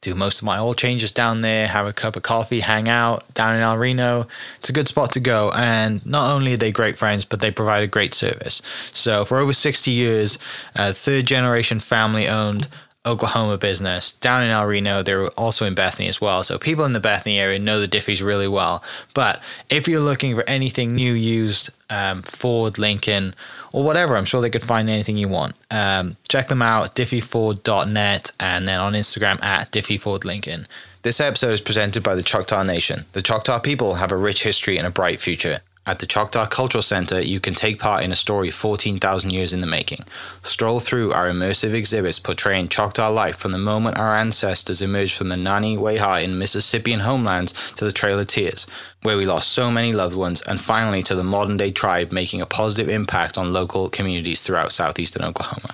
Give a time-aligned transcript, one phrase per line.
[0.00, 3.32] do most of my oil changes down there, have a cup of coffee, hang out
[3.34, 4.28] down in El Reno.
[4.58, 5.50] It's a good spot to go.
[5.50, 8.62] And not only are they great friends, but they provide a great service.
[8.92, 10.38] So for over 60 years,
[10.76, 12.68] a third generation family owned
[13.04, 15.02] Oklahoma business down in El Reno.
[15.02, 16.42] They're also in Bethany as well.
[16.42, 18.84] So people in the Bethany area know the Diffees really well.
[19.14, 23.34] But if you're looking for anything new, used, um, Ford, Lincoln,
[23.72, 25.54] or whatever, I'm sure they could find anything you want.
[25.70, 30.66] Um, check them out, diffeeford.net, and then on Instagram at diffeefordlincoln.
[31.02, 33.04] This episode is presented by the Choctaw Nation.
[33.12, 35.60] The Choctaw people have a rich history and a bright future.
[35.88, 39.62] At the Choctaw Cultural Center, you can take part in a story 14,000 years in
[39.62, 40.04] the making.
[40.42, 45.30] Stroll through our immersive exhibits portraying Choctaw life from the moment our ancestors emerged from
[45.30, 48.66] the Nanih Waiya in Mississippian homelands to the Trail of Tears,
[49.00, 52.42] where we lost so many loved ones, and finally to the modern day tribe making
[52.42, 55.70] a positive impact on local communities throughout southeastern Oklahoma.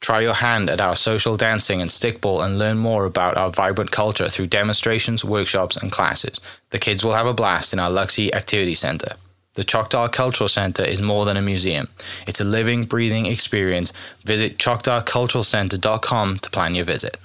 [0.00, 3.90] Try your hand at our social dancing and stickball and learn more about our vibrant
[3.90, 6.40] culture through demonstrations, workshops, and classes.
[6.70, 9.12] The kids will have a blast in our Luxie Activity Center.
[9.56, 11.88] The Choctaw Cultural Center is more than a museum.
[12.28, 13.90] It's a living, breathing experience.
[14.22, 17.16] Visit choctawculturalcenter.com to plan your visit.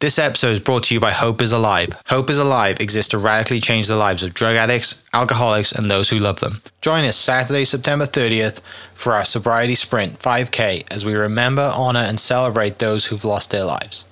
[0.00, 1.90] This episode is brought to you by Hope is Alive.
[2.08, 6.08] Hope is Alive exists to radically change the lives of drug addicts, alcoholics, and those
[6.08, 6.62] who love them.
[6.80, 8.62] Join us Saturday, September 30th
[8.94, 13.64] for our Sobriety Sprint 5K as we remember, honor, and celebrate those who've lost their
[13.64, 14.06] lives.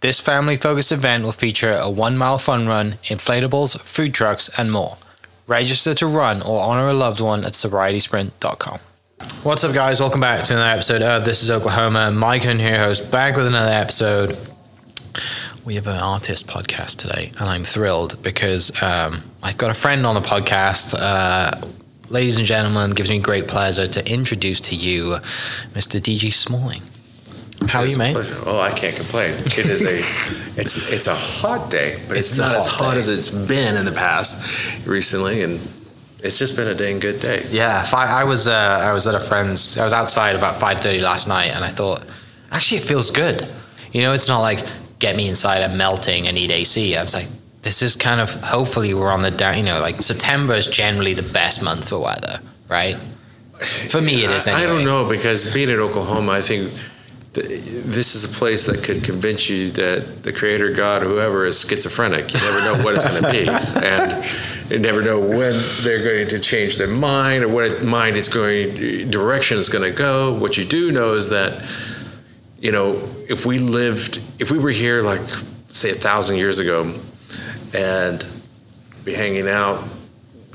[0.00, 4.70] This family focused event will feature a one mile fun run, inflatables, food trucks, and
[4.70, 4.96] more.
[5.50, 8.78] Register to run or honor a loved one at sobrietysprint.com.
[9.42, 9.98] What's up, guys?
[9.98, 12.12] Welcome back to another episode of This is Oklahoma.
[12.12, 14.38] Mike and here, host, back with another episode.
[15.64, 20.06] We have an artist podcast today, and I'm thrilled because um, I've got a friend
[20.06, 20.94] on the podcast.
[20.96, 21.50] Uh,
[22.08, 25.16] ladies and gentlemen, gives me great pleasure to introduce to you
[25.74, 25.98] Mr.
[26.00, 26.82] DG Smalling.
[27.68, 28.16] How are you, mate?
[28.46, 29.32] Oh, I can't complain.
[29.34, 29.98] It is a,
[30.60, 32.98] it's it's a hot day, but it's, It's not as hot hot day.
[32.98, 35.60] as it's been in the past recently, and
[36.22, 37.44] it's just been a dang good day.
[37.50, 39.78] Yeah, I was uh, I was at a friend's.
[39.78, 42.04] I was outside about five thirty last night, and I thought,
[42.50, 43.46] actually, it feels good.
[43.92, 44.64] You know, it's not like
[44.98, 45.62] get me inside.
[45.62, 46.26] I'm melting.
[46.28, 46.96] I need AC.
[46.96, 47.28] I was like,
[47.62, 48.32] this is kind of.
[48.42, 49.58] Hopefully, we're on the down.
[49.58, 52.96] You know, like September is generally the best month for weather, right?
[53.90, 54.48] For me, it is.
[54.48, 56.89] I, I don't know because being in Oklahoma, I think th-
[57.32, 62.32] this is a place that could convince you that the Creator God, whoever, is schizophrenic.
[62.34, 63.48] You never know what it's going to be,
[63.84, 68.28] and you never know when they're going to change their mind or what mind it's
[68.28, 70.34] going direction it's going to go.
[70.34, 71.64] What you do know is that
[72.58, 72.94] you know
[73.28, 75.22] if we lived, if we were here like
[75.68, 76.92] say a thousand years ago,
[77.72, 78.26] and
[79.04, 79.84] be hanging out.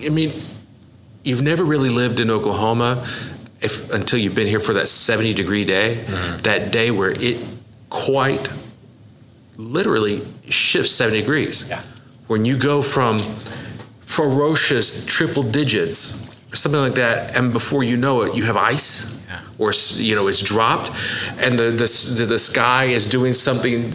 [0.06, 0.32] I mean,
[1.24, 3.08] you've never really lived in Oklahoma
[3.62, 6.38] if until you've been here for that 70 degree day, mm-hmm.
[6.44, 7.38] that day where it
[7.90, 8.50] quite
[9.58, 11.70] literally shifts 70 degrees.
[11.70, 11.82] Yeah.
[12.28, 13.20] When you go from
[14.02, 19.24] ferocious triple digits or something like that, and before you know it, you have ice,
[19.28, 19.40] Yeah.
[19.58, 20.92] or you know it's dropped,
[21.40, 23.92] and the the the sky is doing something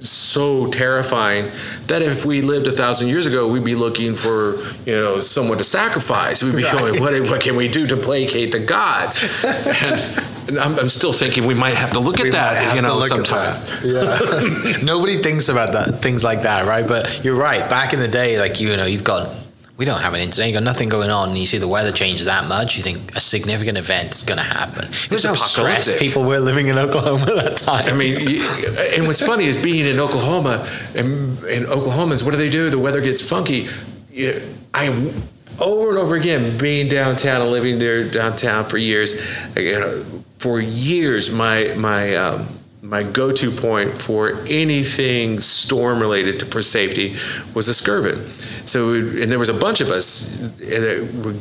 [0.00, 1.50] so terrifying
[1.86, 5.58] that if we lived a thousand years ago, we'd be looking for you know someone
[5.58, 6.42] to sacrifice.
[6.42, 9.44] We'd be going, what, what can we do to placate the gods?
[10.48, 13.60] And I'm, I'm still thinking we might have to look at that, you know, sometime.
[13.82, 14.76] Yeah.
[14.82, 16.86] Nobody thinks about that things like that, right?
[16.86, 17.68] But you're right.
[17.68, 19.28] Back in the day, like you know, you've got
[19.76, 20.48] we don't have an internet.
[20.48, 22.76] You got nothing going on, and you see the weather change that much.
[22.76, 24.84] You think a significant event's going to happen.
[24.88, 27.86] It was how stressed people were living in Oklahoma at that time.
[27.86, 28.42] I mean, you-
[28.96, 32.70] and what's funny is being in Oklahoma, and, and Oklahomans, what do they do?
[32.70, 33.68] The weather gets funky.
[34.72, 34.88] I
[35.60, 39.14] over and over again, being downtown and living there downtown for years,
[39.56, 40.04] you know,
[40.38, 42.46] for years, my my um,
[42.86, 47.10] my go-to point for anything storm related to, for safety
[47.54, 48.16] was the Skirvin.
[48.68, 51.36] So, and there was a bunch of us that, would,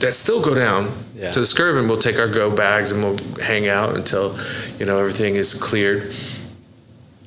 [0.00, 1.30] that still go down Yeah.
[1.32, 1.88] to the Skirvin.
[1.88, 4.36] We'll take our go bags and we'll hang out until,
[4.78, 6.12] you know, everything is cleared.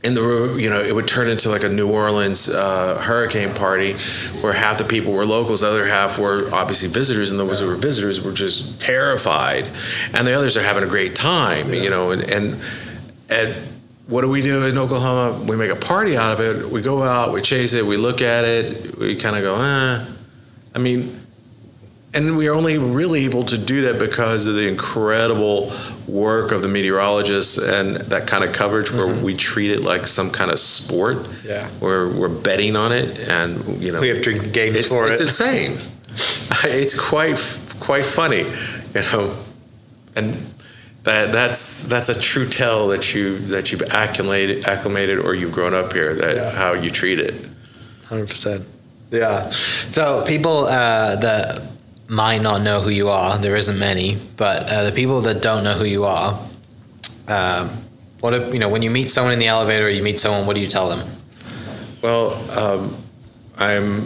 [0.06, 3.94] And the you know it would turn into like a New Orleans uh, hurricane party,
[4.42, 7.68] where half the people were locals, the other half were obviously visitors, and those who
[7.68, 9.66] were visitors were just terrified,
[10.14, 12.12] and the others are having a great time, you know.
[12.12, 12.62] And and
[13.30, 13.56] and
[14.08, 15.44] what do we do in Oklahoma?
[15.46, 16.70] We make a party out of it.
[16.70, 20.06] We go out, we chase it, we look at it, we kind of go, eh.
[20.76, 21.20] I mean,
[22.14, 25.72] and we are only really able to do that because of the incredible
[26.08, 30.30] work of the meteorologists and that kind of coverage where we treat it like some
[30.30, 31.18] kind of sport.
[31.18, 31.48] Mm-hmm.
[31.48, 31.68] Yeah.
[31.80, 35.22] Where we're betting on it and you know We have drinking games it's, for it's
[35.22, 35.28] it.
[35.28, 35.78] It's insane.
[36.66, 37.38] it's quite
[37.80, 38.44] quite funny,
[38.94, 39.36] you know.
[40.16, 40.36] And
[41.04, 45.74] that that's that's a true tell that you that you've acclimated acclimated or you've grown
[45.74, 46.52] up here that Yeah.
[46.52, 47.34] how you treat it.
[48.08, 48.66] Hundred percent.
[49.12, 49.50] Yeah.
[49.52, 51.62] So people uh, that
[52.08, 55.64] might not know who you are, there isn't many, but uh, the people that don't
[55.64, 56.40] know who you are,
[57.28, 57.70] um,
[58.20, 60.46] what if you know when you meet someone in the elevator, or you meet someone,
[60.46, 61.08] what do you tell them?
[62.02, 62.96] Well, um,
[63.58, 64.06] I'm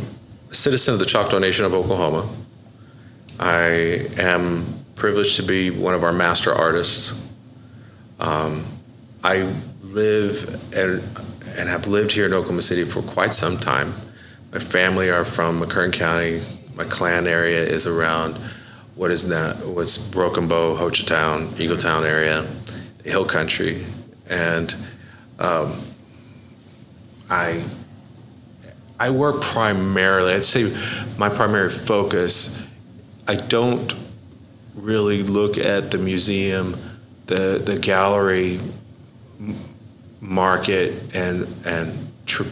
[0.52, 2.28] a citizen of the Choctaw Nation of Oklahoma.
[3.40, 4.66] I am
[4.98, 7.32] privileged to be one of our master artists.
[8.20, 8.66] Um,
[9.24, 9.54] I
[9.84, 11.02] live and,
[11.58, 13.94] and have lived here in Oklahoma City for quite some time.
[14.52, 16.42] My family are from McCurtain County.
[16.76, 18.36] My clan area is around
[18.96, 22.46] what is now what's Broken Bow, Hochatown, Eagletown area,
[23.04, 23.86] the Hill Country,
[24.28, 24.76] and
[25.38, 25.80] um,
[27.30, 27.64] I
[29.00, 30.34] I work primarily.
[30.34, 30.76] I'd say
[31.20, 32.64] my primary focus.
[33.28, 33.94] I don't
[34.78, 36.76] really look at the museum,
[37.26, 38.60] the the gallery
[40.22, 42.44] market, and and tr-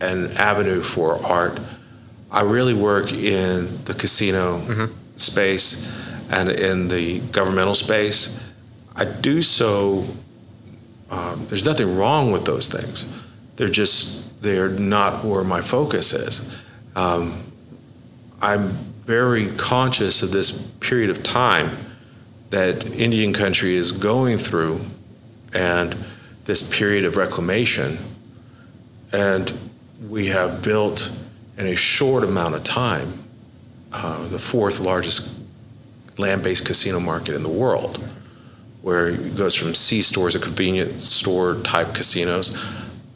[0.00, 1.58] an avenue for art.
[2.30, 5.90] I really work in the casino space
[6.30, 8.42] and in the governmental space.
[8.94, 10.04] I do so.
[11.10, 13.10] Um, there's nothing wrong with those things.
[13.56, 16.60] They're just they're not where my focus is.
[16.94, 17.42] Um,
[18.42, 18.72] I'm
[19.06, 20.50] very conscious of this
[20.80, 21.70] period of time
[22.50, 24.80] that Indian country is going through,
[25.54, 25.96] and
[26.44, 27.98] this period of reclamation,
[29.12, 29.52] and
[30.08, 31.10] we have built
[31.56, 33.12] in a short amount of time
[33.92, 35.40] uh, the fourth largest
[36.18, 37.98] land-based casino market in the world,
[38.82, 42.50] where it goes from C stores, a convenience store type casinos,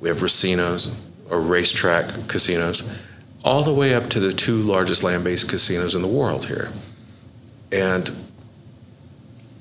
[0.00, 0.94] we have racinos
[1.28, 2.88] or racetrack casinos,
[3.44, 6.70] all the way up to the two largest land-based casinos in the world here.
[7.72, 8.10] And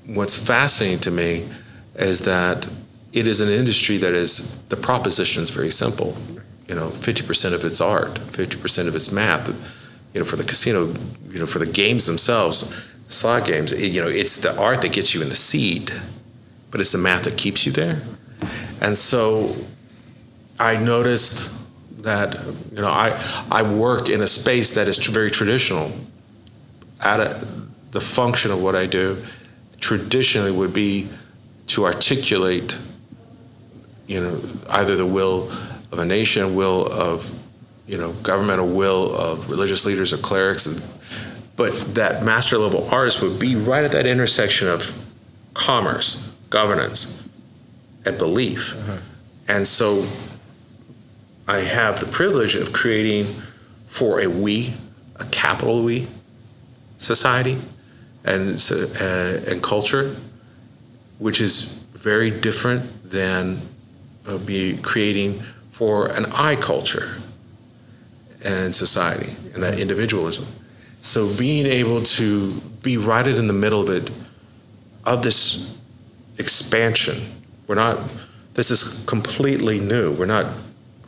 [0.06, 1.48] what's fascinating to me
[1.94, 2.68] is that
[3.12, 6.16] it is an industry that is the proposition is very simple.
[6.68, 9.48] You know, 50% of it's art, 50% of it's math.
[10.14, 10.92] You know, for the casino,
[11.28, 12.74] you know, for the games themselves,
[13.08, 15.98] slot games, you know, it's the art that gets you in the seat,
[16.70, 18.00] but it's the math that keeps you there.
[18.80, 19.54] And so
[20.58, 21.59] I noticed
[22.02, 22.34] that,
[22.72, 25.92] you know, I, I work in a space that is very traditional.
[27.02, 27.46] At a,
[27.90, 29.16] the function of what I do
[29.80, 31.08] traditionally would be
[31.68, 32.78] to articulate,
[34.06, 34.40] you know,
[34.70, 35.50] either the will
[35.92, 37.30] of a nation, will of,
[37.86, 40.82] you know, governmental will of religious leaders or clerics, and,
[41.56, 44.94] but that master level artist would be right at that intersection of
[45.54, 47.28] commerce, governance,
[48.04, 48.74] and belief.
[48.74, 48.98] Uh-huh.
[49.48, 50.06] And so
[51.50, 53.24] I have the privilege of creating
[53.88, 54.72] for a we,
[55.16, 56.06] a capital we,
[56.96, 57.58] society
[58.24, 60.14] and, uh, and culture,
[61.18, 63.58] which is very different than
[64.28, 65.40] uh, be creating
[65.72, 67.16] for an I culture
[68.44, 70.46] and society and that individualism.
[71.00, 74.08] So being able to be right in the middle of it,
[75.04, 75.76] of this
[76.38, 77.18] expansion,
[77.66, 77.98] we're not.
[78.54, 80.12] This is completely new.
[80.12, 80.46] We're not.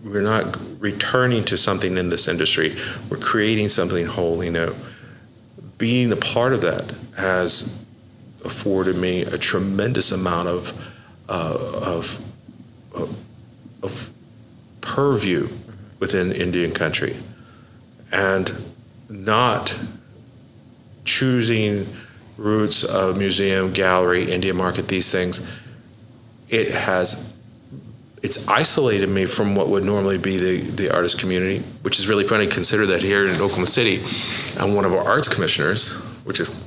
[0.05, 2.75] We're not returning to something in this industry.
[3.09, 4.75] We're creating something wholly new.
[5.79, 7.85] Being a part of that has
[8.45, 10.89] afforded me a tremendous amount of
[11.29, 12.35] uh, of,
[12.93, 13.25] of
[13.83, 14.11] of
[14.81, 15.49] purview
[16.01, 17.17] within Indian country,
[18.11, 18.53] and
[19.09, 19.79] not
[21.05, 21.87] choosing
[22.37, 25.49] routes of museum, gallery, Indian market, these things.
[26.49, 27.32] It has
[28.23, 32.25] it's isolated me from what would normally be the, the artist community, which is really
[32.25, 32.47] funny.
[32.47, 34.01] Consider that here in Oklahoma City,
[34.61, 36.65] I'm one of our arts commissioners, which is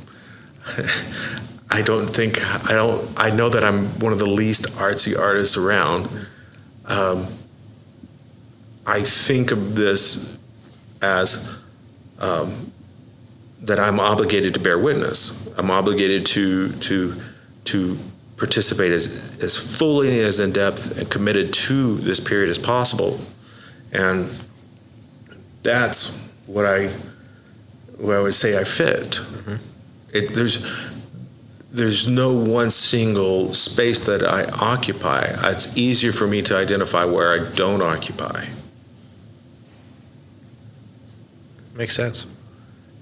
[1.71, 5.55] I don't think I don't I know that I'm one of the least artsy artists
[5.55, 6.09] around.
[6.85, 7.25] Um,
[8.85, 10.38] I think of this
[11.01, 11.57] as
[12.19, 12.71] um,
[13.62, 15.47] that I'm obligated to bear witness.
[15.57, 17.15] I'm obligated to to
[17.65, 17.97] to
[18.38, 23.20] participate as as fully as in depth and committed to this period as possible,
[23.92, 24.30] and
[25.63, 26.89] that's what I
[27.98, 29.12] what I would say I fit.
[29.12, 29.56] Mm-hmm.
[30.13, 30.65] It, there's
[31.72, 35.25] there's no one single space that I occupy.
[35.44, 38.46] It's easier for me to identify where I don't occupy.
[41.75, 42.25] Makes sense.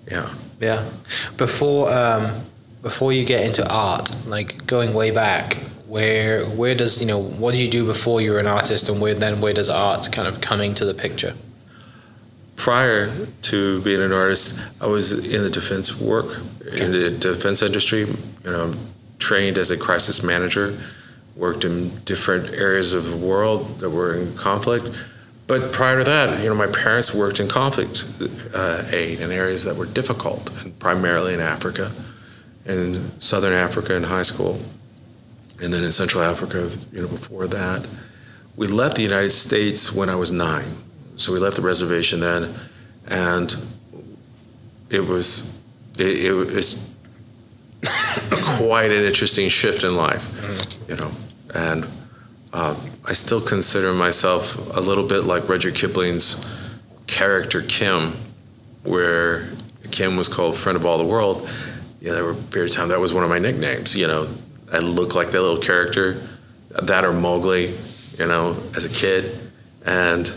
[0.10, 0.34] Yeah.
[0.60, 0.90] Yeah.
[1.38, 2.32] Before um,
[2.84, 5.56] before you get into art, like going way back,
[5.88, 9.02] where where does you know what do you do before you were an artist, and
[9.02, 11.34] where then where does art kind of coming to the picture?
[12.56, 13.12] Prior
[13.44, 16.86] to being an artist, I was in the defense work okay.
[16.86, 18.02] in the defense industry.
[18.02, 18.74] You know,
[19.18, 20.78] trained as a crisis manager,
[21.36, 24.96] worked in different areas of the world that were in conflict
[25.46, 28.06] but prior to that, you know, my parents worked in conflict
[28.54, 31.92] uh, aid in areas that were difficult, and primarily in Africa,
[32.66, 34.60] in Southern Africa in high school,
[35.62, 37.88] and then in Central Africa, you know, before that.
[38.56, 40.78] We left the United States when I was nine,
[41.18, 42.54] so we left the reservation then,
[43.08, 43.56] and
[44.90, 45.60] it was
[45.98, 46.96] it, it was
[48.58, 50.92] quite an interesting shift in life, mm-hmm.
[50.92, 51.12] you know,
[51.54, 51.86] and
[52.54, 56.46] uh, I still consider myself a little bit like Rudyard Kipling's
[57.08, 58.14] character Kim,
[58.84, 59.50] where
[59.92, 61.50] Kim was called friend of all the world.
[62.04, 63.96] Yeah, there were a period of time that was one of my nicknames.
[63.96, 64.28] You know,
[64.72, 66.22] I looked like that little character,
[66.70, 67.74] that or Mowgli,
[68.20, 69.36] you know, as a kid,
[69.86, 70.32] and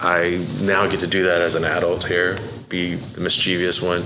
[0.00, 2.38] I now get to do that as an adult here,
[2.70, 4.02] be the mischievous one,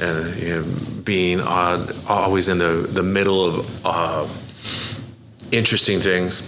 [0.00, 3.86] and you know, being odd, always in the the middle of.
[3.86, 4.28] Uh,
[5.52, 6.42] interesting things.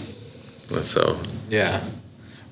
[0.82, 1.18] So
[1.48, 1.82] yeah.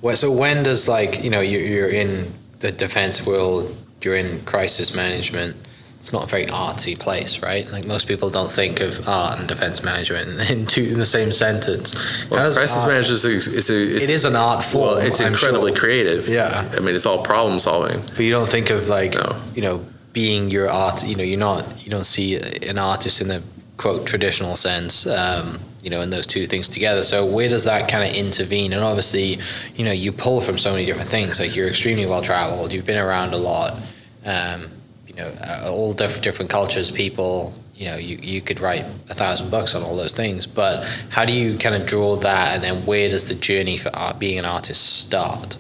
[0.03, 4.95] Well, so when does like you know you're in the defense world, you're in crisis
[4.95, 5.57] management.
[6.01, 7.71] It's not a very artsy place, right?
[7.71, 11.31] Like most people don't think of art and defense management in two in the same
[11.31, 11.95] sentence.
[12.31, 14.97] Well, crisis management is a, is a it's, it is an art form.
[14.97, 15.81] Well, it's incredibly sure.
[15.81, 16.27] creative.
[16.27, 18.01] Yeah, I mean it's all problem solving.
[18.01, 19.37] But you don't think of like no.
[19.55, 21.07] you know being your art.
[21.07, 23.43] You know you're not you don't see an artist in the
[23.77, 25.07] quote traditional sense.
[25.07, 27.03] Um, you know, and those two things together.
[27.03, 28.73] So where does that kind of intervene?
[28.73, 29.39] And obviously,
[29.75, 31.41] you know, you pull from so many different things.
[31.41, 32.73] Like you're extremely well traveled.
[32.73, 33.79] You've been around a lot.
[34.25, 34.69] Um,
[35.11, 37.53] you know, uh, all different different cultures, people.
[37.75, 40.47] You know, you, you could write a thousand bucks on all those things.
[40.47, 43.91] But how do you kind of draw that, and then where does the journey for
[43.97, 45.57] art, being an artist start?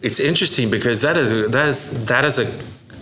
[0.00, 2.46] It's interesting because that is that is that is a,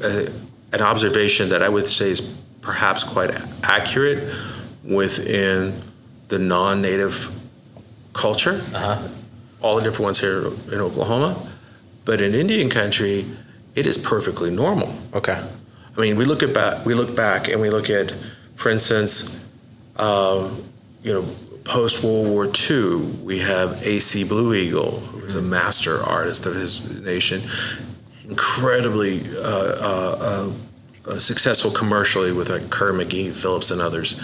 [0.05, 0.29] a
[0.73, 2.21] an observation that I would say is
[2.61, 3.31] perhaps quite
[3.63, 4.35] accurate
[4.83, 5.73] within
[6.29, 7.29] the non-native
[8.13, 9.09] culture, uh-huh.
[9.63, 11.37] all the different ones here in Oklahoma,
[12.05, 13.25] but in Indian country,
[13.75, 14.95] it is perfectly normal.
[15.15, 15.41] Okay.
[15.97, 18.13] I mean, we look at back, we look back, and we look at,
[18.57, 19.47] for instance,
[19.97, 20.65] um,
[21.03, 21.25] you know,
[21.65, 25.51] post World War II, we have Acee Blue Eagle, who was a mm-hmm.
[25.51, 27.43] master artist of his nation,
[28.29, 30.53] incredibly uh, uh,
[31.07, 34.21] uh, successful commercially with like Kerr McGee, Phillips, and others.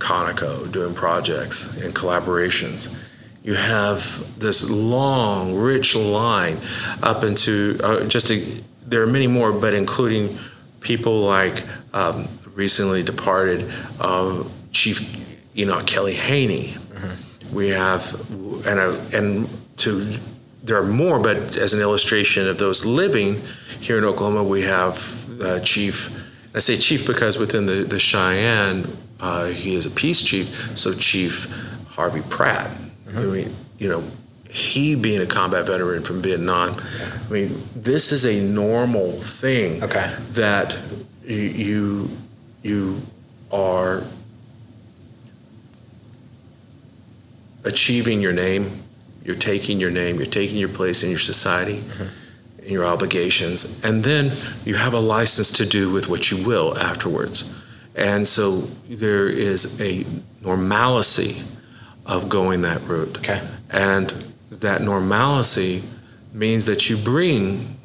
[0.00, 2.96] Conoco doing projects and collaborations.
[3.42, 6.58] You have this long, rich line
[7.02, 10.36] up into uh, just a, there are many more, but including
[10.80, 13.70] people like um, recently departed
[14.00, 16.68] uh, Chief Enoch Kelly Haney.
[16.68, 17.54] Mm-hmm.
[17.54, 18.12] We have
[18.66, 20.18] and uh, and to
[20.62, 23.40] there are more, but as an illustration of those living
[23.80, 26.26] here in Oklahoma, we have uh, Chief.
[26.52, 28.84] I say chief because within the, the Cheyenne,
[29.20, 31.46] uh, he is a peace chief, so Chief
[31.90, 32.66] Harvey Pratt.
[32.66, 33.18] Mm-hmm.
[33.18, 34.02] I mean, you know,
[34.50, 36.74] he being a combat veteran from Vietnam.
[37.28, 40.14] I mean, this is a normal thing okay.
[40.32, 40.76] that
[41.24, 42.10] you
[42.62, 43.00] you
[43.52, 44.02] are
[47.64, 48.70] achieving your name.
[49.24, 50.16] You're taking your name.
[50.16, 51.78] You're taking your place in your society.
[51.78, 52.16] Mm-hmm
[52.62, 54.32] your obligations, and then
[54.64, 57.52] you have a license to do with what you will afterwards.
[57.94, 60.04] And so there is a
[60.42, 61.42] normalcy
[62.06, 63.18] of going that route.
[63.18, 63.40] Okay.
[63.70, 64.29] And
[64.60, 65.82] that normalcy
[66.32, 67.76] means that you bring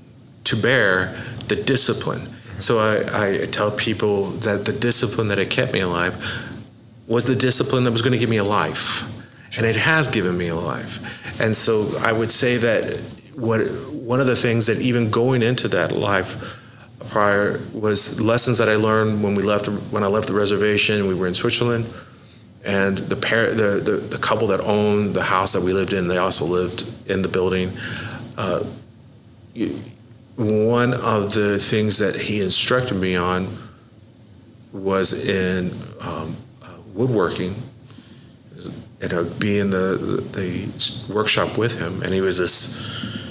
[0.44, 1.16] to bear
[1.48, 2.22] the discipline.
[2.60, 6.16] So I, I tell people that the discipline that had kept me alive
[7.08, 9.04] was the discipline that was going to give me a life.
[9.58, 11.40] and it has given me a life.
[11.40, 13.00] And so I would say that
[13.36, 13.60] what
[13.92, 16.62] one of the things that even going into that life
[17.10, 21.08] prior was lessons that I learned when we left when I left the reservation.
[21.08, 21.86] We were in Switzerland,
[22.66, 26.08] and the pair the, the, the couple that owned the house that we lived in,
[26.08, 27.72] they also lived in the building.
[28.38, 28.64] Uh,
[30.36, 33.48] one of the things that he instructed me on
[34.74, 37.56] was in um, uh, woodworking
[39.02, 43.25] and I'd be in the, the workshop with him, and he was this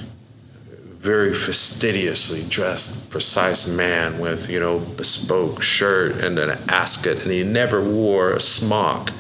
[1.05, 7.45] very fastidiously dressed, precise man with you know bespoke shirt and an ascot, and he
[7.45, 9.13] never wore a smock.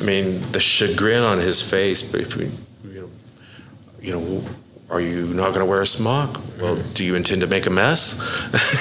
[0.00, 2.00] I mean, the chagrin on his face.
[2.02, 2.46] But if we,
[2.90, 3.10] you know,
[4.00, 4.44] you know,
[4.88, 6.40] are you not going to wear a smock?
[6.58, 6.92] Well, mm-hmm.
[6.94, 8.16] do you intend to make a mess?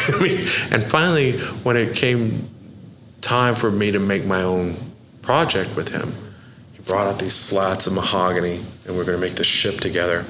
[0.14, 0.38] I mean,
[0.72, 1.34] and finally,
[1.64, 2.48] when it came
[3.20, 4.76] time for me to make my own
[5.22, 6.14] project with him,
[6.74, 10.24] he brought out these slats of mahogany, and we're going to make the ship together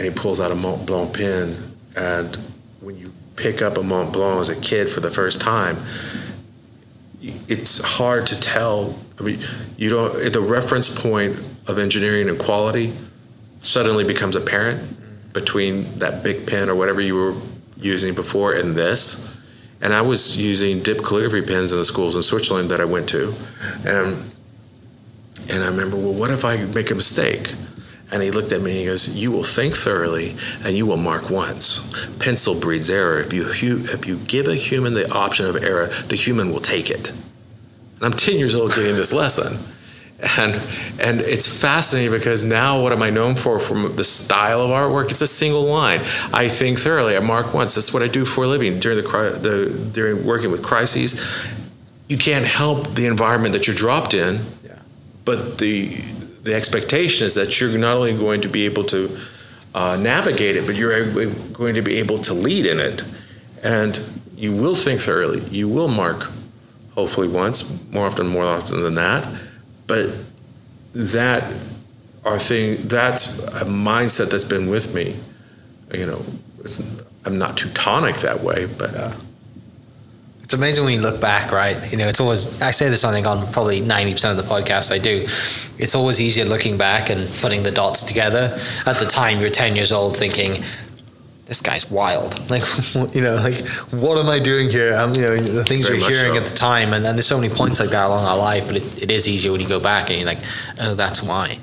[0.00, 1.54] and he pulls out a Mont Blanc pen.
[1.94, 2.34] And
[2.80, 5.76] when you pick up a Mont Blanc as a kid for the first time,
[7.20, 8.98] it's hard to tell.
[9.18, 9.38] I mean,
[9.76, 10.32] you don't.
[10.32, 11.36] The reference point
[11.68, 12.94] of engineering and quality
[13.58, 17.34] suddenly becomes apparent between that big pen or whatever you were
[17.76, 19.38] using before and this.
[19.82, 23.06] And I was using dip calligraphy pens in the schools in Switzerland that I went
[23.10, 23.34] to,
[23.86, 24.32] and
[25.50, 27.52] and I remember, well, what if I make a mistake?
[28.12, 30.96] And he looked at me and he goes, You will think thoroughly and you will
[30.96, 31.92] mark once.
[32.18, 33.20] Pencil breeds error.
[33.20, 36.90] If you, if you give a human the option of error, the human will take
[36.90, 37.10] it.
[37.10, 39.58] And I'm 10 years old getting this lesson.
[40.38, 40.60] And,
[41.00, 45.10] and it's fascinating because now what am I known for from the style of artwork?
[45.10, 46.00] It's a single line.
[46.32, 47.16] I think thoroughly.
[47.16, 47.74] I mark once.
[47.74, 49.08] That's what I do for a living during the,
[49.40, 51.18] the during working with crises.
[52.08, 54.74] You can't help the environment that you're dropped in, yeah.
[55.24, 55.88] but the
[56.42, 59.18] the expectation is that you're not only going to be able to
[59.74, 61.04] uh, navigate it, but you're
[61.52, 63.02] going to be able to lead in it.
[63.62, 64.00] And
[64.36, 65.40] you will think thoroughly.
[65.50, 66.30] You will mark,
[66.94, 69.26] hopefully once, more often, more often than that.
[69.86, 70.14] But
[70.92, 71.52] that
[72.24, 75.16] are thing that's a mindset that's been with me.
[75.92, 76.24] You know,
[77.24, 79.14] I'm not Teutonic that way, but.
[80.50, 81.76] It's amazing when you look back, right?
[81.92, 84.90] You know, it's always, I say this, I think, on probably 90% of the podcasts
[84.90, 85.24] I do.
[85.78, 88.58] It's always easier looking back and putting the dots together.
[88.84, 90.64] At the time, you're 10 years old thinking,
[91.46, 92.34] this guy's wild.
[92.50, 92.64] Like,
[93.14, 94.96] you know, like, what am I doing here?
[94.96, 96.40] Um, you know, the things Very you're hearing so.
[96.42, 96.94] at the time.
[96.94, 99.28] And then there's so many points like that along our life, but it, it is
[99.28, 100.40] easier when you go back and you're like,
[100.80, 101.60] oh, that's why.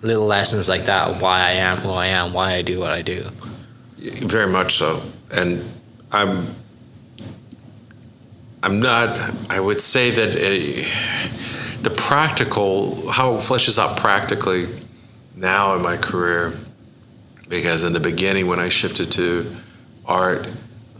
[0.00, 3.02] Little lessons like that, why I am who I am, why I do what I
[3.02, 3.22] do.
[3.98, 5.02] Very much so.
[5.30, 5.62] And
[6.10, 6.46] I'm
[8.62, 9.34] I'm not.
[9.48, 14.66] I would say that uh, the practical, how it fleshes out practically
[15.34, 16.52] now in my career,
[17.48, 19.50] because in the beginning when I shifted to
[20.04, 20.46] art,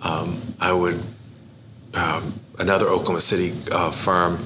[0.03, 0.99] um, I would
[1.95, 4.39] um, another Oklahoma City uh, firm,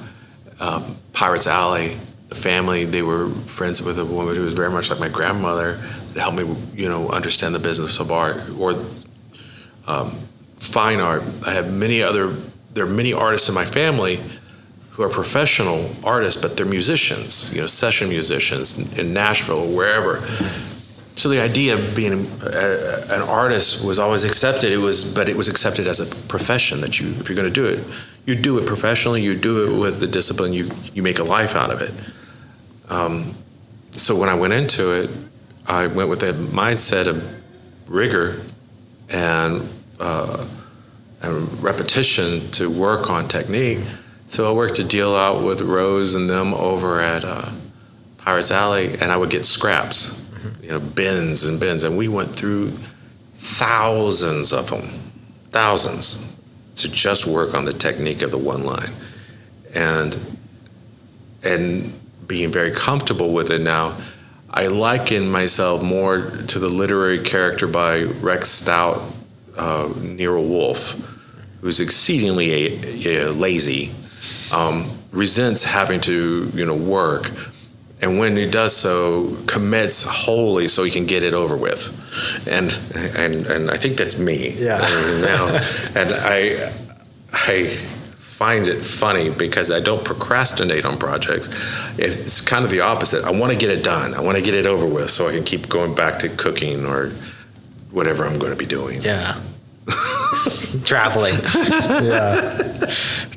[0.59, 1.95] um, Pirates Alley.
[2.27, 5.73] The family they were friends with a woman who was very much like my grandmother
[6.13, 8.73] that helped me, you know, understand the business of art or
[9.87, 10.11] um,
[10.57, 11.23] fine art.
[11.45, 12.35] I have many other
[12.75, 14.19] there are many artists in my family
[14.91, 20.21] who are professional artists, but they're musicians, you know, session musicians in Nashville or wherever.
[21.15, 24.73] So the idea of being a, an artist was always accepted.
[24.73, 27.53] It was, but it was accepted as a profession that you, if you're going to
[27.53, 27.79] do it,
[28.25, 29.21] you do it professionally.
[29.21, 30.51] You do it with the discipline.
[30.51, 31.93] You you make a life out of it.
[32.89, 33.33] Um,
[33.91, 35.09] so when I went into it,
[35.67, 37.41] I went with that mindset of
[37.89, 38.41] rigor
[39.09, 39.69] and.
[39.99, 40.45] Uh,
[41.25, 43.79] and repetition to work on technique.
[44.27, 47.51] So I worked a deal out with Rose and them over at uh,
[48.17, 50.63] Pirates Alley, and I would get scraps, mm-hmm.
[50.63, 52.71] you know, bins and bins, and we went through
[53.35, 54.81] thousands of them,
[55.51, 56.35] thousands,
[56.75, 58.91] to just work on the technique of the one line,
[59.73, 60.17] and
[61.43, 61.93] and
[62.27, 63.95] being very comfortable with it now.
[64.49, 69.01] I liken myself more to the literary character by Rex Stout,
[69.57, 71.14] uh, Nero Wolfe,
[71.65, 73.89] who's exceedingly uh, lazy,
[74.53, 77.31] um, resents having to you know work,
[78.03, 81.89] and when he does so, commits wholly so he can get it over with,
[82.47, 82.71] and
[83.17, 84.49] and and I think that's me.
[84.51, 84.77] Yeah.
[85.25, 85.47] now,
[85.95, 86.71] and I
[87.33, 91.49] I find it funny because I don't procrastinate on projects.
[91.97, 93.23] It's kind of the opposite.
[93.23, 94.13] I want to get it done.
[94.13, 96.85] I want to get it over with so I can keep going back to cooking
[96.85, 97.09] or
[97.89, 99.01] whatever I'm going to be doing.
[99.01, 99.41] Yeah.
[100.85, 101.33] traveling.
[101.33, 102.57] yeah.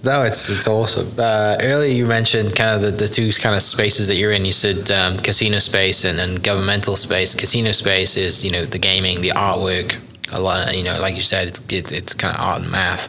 [0.04, 1.08] No, it's it's awesome.
[1.18, 4.44] Uh, earlier you mentioned kind of the, the two kind of spaces that you're in.
[4.44, 7.34] You said um, casino space and, and governmental space.
[7.34, 9.96] Casino space is you know the gaming, the artwork.
[10.30, 13.08] A lot, you know, like you said, it's it, it's kind of art and math.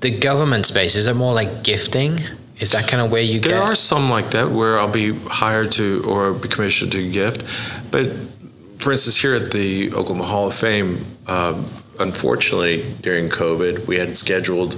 [0.00, 2.18] The government space is it more like gifting?
[2.58, 3.58] Is that kind of where you there get?
[3.58, 7.42] There are some like that where I'll be hired to or be commissioned to gift,
[7.92, 8.06] but
[8.78, 11.54] for instance, here at the Oklahoma Hall of Fame, uh,
[11.98, 14.76] unfortunately during COVID, we had scheduled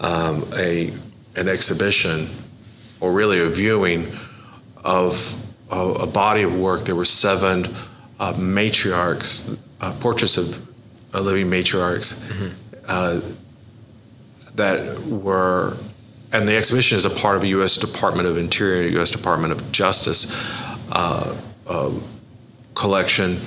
[0.00, 0.92] um, a
[1.36, 2.28] an exhibition,
[3.00, 4.06] or really a viewing
[4.84, 5.36] of
[5.70, 6.84] a, a body of work.
[6.84, 7.66] There were seven
[8.18, 10.66] uh, matriarchs, uh, portraits of
[11.14, 13.34] uh, living matriarchs mm-hmm.
[14.56, 15.76] that were,
[16.32, 17.76] and the exhibition is a part of a U.S.
[17.76, 19.12] Department of Interior, U.S.
[19.12, 20.32] Department of Justice
[20.90, 21.36] uh,
[22.74, 23.38] collection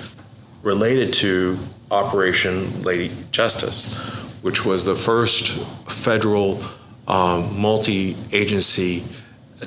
[0.61, 1.57] related to
[1.91, 3.99] Operation Lady Justice,
[4.41, 5.51] which was the first
[5.91, 6.63] federal
[7.07, 9.03] um, multi agency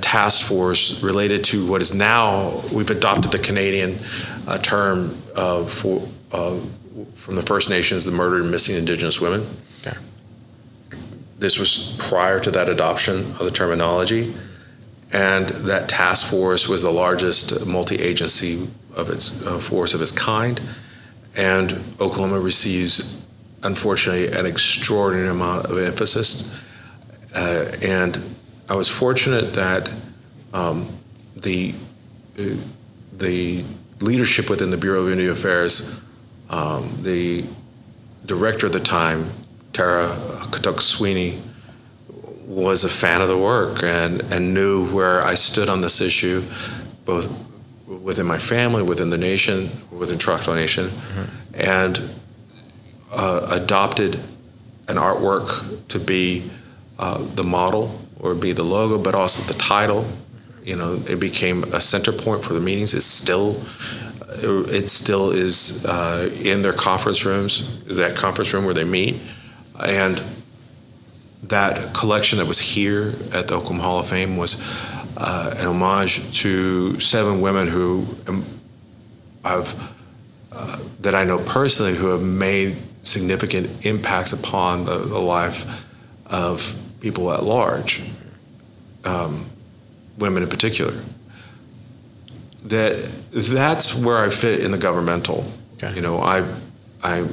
[0.00, 3.96] task force related to what is now, we've adopted the Canadian
[4.46, 6.58] uh, term uh, for, uh,
[7.14, 9.46] from the First Nations, the murdered and missing Indigenous women.
[9.80, 9.96] Okay.
[11.38, 14.34] This was prior to that adoption of the terminology.
[15.12, 20.10] And that task force was the largest multi agency of its uh, force of its
[20.10, 20.60] kind.
[21.36, 23.24] And Oklahoma receives,
[23.62, 26.60] unfortunately, an extraordinary amount of emphasis.
[27.34, 28.18] Uh, and
[28.68, 29.90] I was fortunate that
[30.52, 30.86] um,
[31.36, 31.74] the
[32.38, 32.54] uh,
[33.12, 33.64] the
[34.00, 36.00] leadership within the Bureau of Indian Affairs,
[36.50, 37.44] um, the
[38.26, 39.30] director at the time,
[39.72, 40.08] Tara
[40.50, 41.38] Katuk Sweeney,
[42.46, 46.42] was a fan of the work and, and knew where I stood on this issue,
[47.04, 47.43] both
[47.86, 51.54] within my family, within the nation, within Choctaw Nation, mm-hmm.
[51.54, 52.10] and
[53.12, 54.16] uh, adopted
[54.88, 56.50] an artwork to be
[56.98, 60.06] uh, the model or be the logo, but also the title.
[60.62, 62.94] You know, it became a center point for the meetings.
[62.94, 63.56] It's still,
[64.30, 69.16] it still is uh, in their conference rooms, that conference room where they meet,
[69.78, 70.22] and
[71.42, 74.54] that collection that was here at the Oklahoma Hall of Fame was
[75.16, 78.06] uh, an homage to seven women who
[79.44, 79.94] have
[80.52, 85.84] uh, that I know personally who have made significant impacts upon the, the life
[86.26, 88.02] of people at large,
[89.04, 89.46] um,
[90.16, 90.94] women in particular.
[92.64, 92.96] That
[93.32, 95.44] that's where I fit in the governmental.
[95.74, 95.94] Okay.
[95.94, 96.48] You know, I
[97.02, 97.28] I'm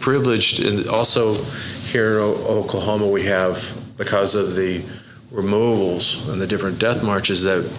[0.00, 4.82] privileged, and also here in o- Oklahoma we have because of the
[5.30, 7.70] removals and the different death marches that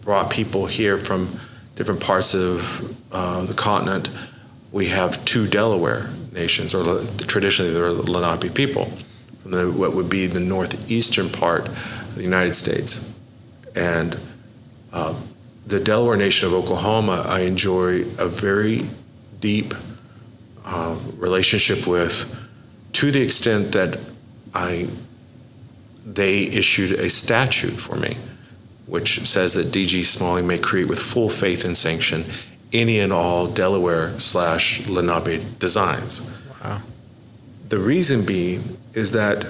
[0.00, 1.28] brought people here from
[1.76, 4.10] different parts of uh, the continent,
[4.72, 8.86] we have two Delaware nations, or traditionally they're Lenape people,
[9.42, 13.12] from the, what would be the northeastern part of the United States.
[13.74, 14.18] And
[14.92, 15.14] uh,
[15.66, 18.86] the Delaware Nation of Oklahoma, I enjoy a very
[19.40, 19.74] deep
[20.64, 22.48] uh, relationship with,
[22.94, 23.98] to the extent that
[24.54, 24.88] I
[26.04, 28.16] they issued a statute for me,
[28.86, 32.24] which says that DG Smalling may create with full faith and sanction
[32.72, 36.30] any and all Delaware slash Lenape designs.
[36.62, 36.82] Wow.
[37.68, 39.46] The reason being is that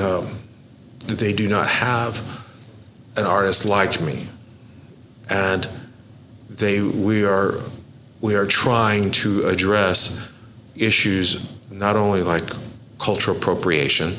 [0.00, 0.28] um,
[1.06, 2.44] they do not have
[3.16, 4.26] an artist like me,
[5.28, 5.68] and
[6.50, 7.54] they we are
[8.20, 10.28] we are trying to address
[10.76, 12.44] issues not only like
[12.98, 14.14] cultural appropriation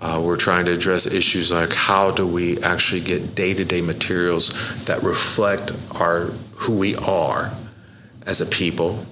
[0.00, 5.02] uh, we're trying to address issues like how do we actually get day-to-day materials that
[5.02, 7.52] reflect our who we are
[8.26, 9.04] as a people,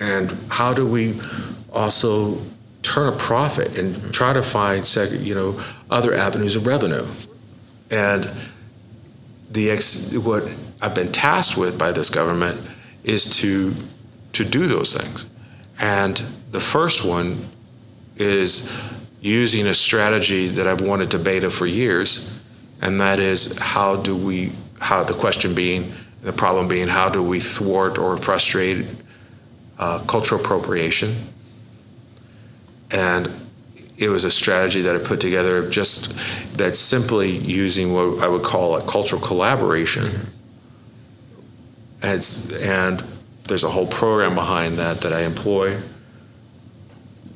[0.00, 1.20] and how do we
[1.72, 2.38] also
[2.82, 4.86] turn a profit and try to find
[5.20, 7.06] you know other avenues of revenue,
[7.90, 8.28] and
[9.50, 10.42] the ex, what
[10.82, 12.60] I've been tasked with by this government
[13.04, 13.72] is to
[14.32, 15.26] to do those things,
[15.78, 16.16] and
[16.50, 17.36] the first one
[18.16, 18.66] is
[19.26, 22.40] using a strategy that I've wanted to beta for years,
[22.80, 27.22] and that is how do we, how the question being, the problem being, how do
[27.22, 28.86] we thwart or frustrate
[29.78, 31.14] uh, cultural appropriation?
[32.92, 33.28] And
[33.98, 38.28] it was a strategy that I put together of just that simply using what I
[38.28, 40.32] would call a cultural collaboration.
[42.00, 42.24] And,
[42.60, 43.00] and
[43.44, 45.78] there's a whole program behind that that I employ.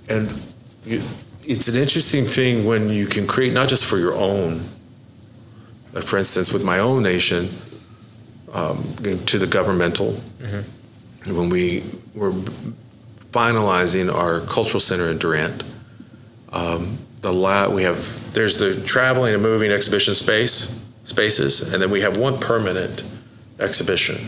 [0.09, 0.31] And
[0.85, 1.03] you,
[1.51, 4.63] it's an interesting thing when you can create not just for your own,
[5.93, 7.49] like for instance, with my own nation,
[8.53, 8.95] um,
[9.27, 11.37] to the governmental, mm-hmm.
[11.37, 11.83] when we
[12.15, 12.31] were
[13.33, 15.65] finalizing our cultural center in Durant,
[16.53, 21.91] um, the la- we have there's the traveling and moving exhibition space spaces, and then
[21.91, 23.03] we have one permanent
[23.59, 24.19] exhibition.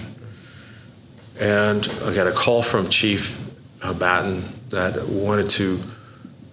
[1.41, 3.49] And I got a call from Chief
[3.81, 5.79] uh, Batton that wanted to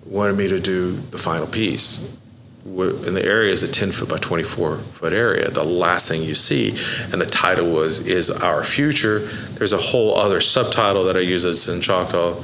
[0.10, 2.18] wanted me to do the final piece.
[2.66, 5.50] In the area is a 10 foot by 24 foot area.
[5.50, 6.70] The last thing you see,
[7.12, 11.46] and the title was "Is Our Future." There's a whole other subtitle that I use
[11.46, 12.44] as in Choctaw,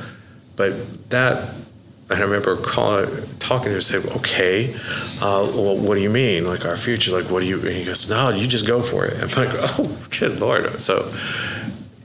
[0.56, 1.54] but that
[2.08, 4.75] and I remember calling, talking to him and saying, okay,
[5.21, 6.45] uh, well, what do you mean?
[6.45, 7.12] Like our future?
[7.12, 9.15] Like, what do you, he goes, no, you just go for it.
[9.15, 10.80] I'm like, oh, good Lord.
[10.80, 11.12] So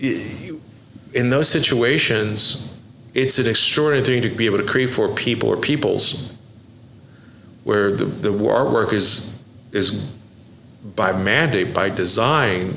[0.00, 2.69] in those situations,
[3.14, 6.34] it's an extraordinary thing to be able to create for people or peoples
[7.64, 9.40] where the, the artwork is,
[9.72, 10.14] is
[10.96, 12.72] by mandate, by design,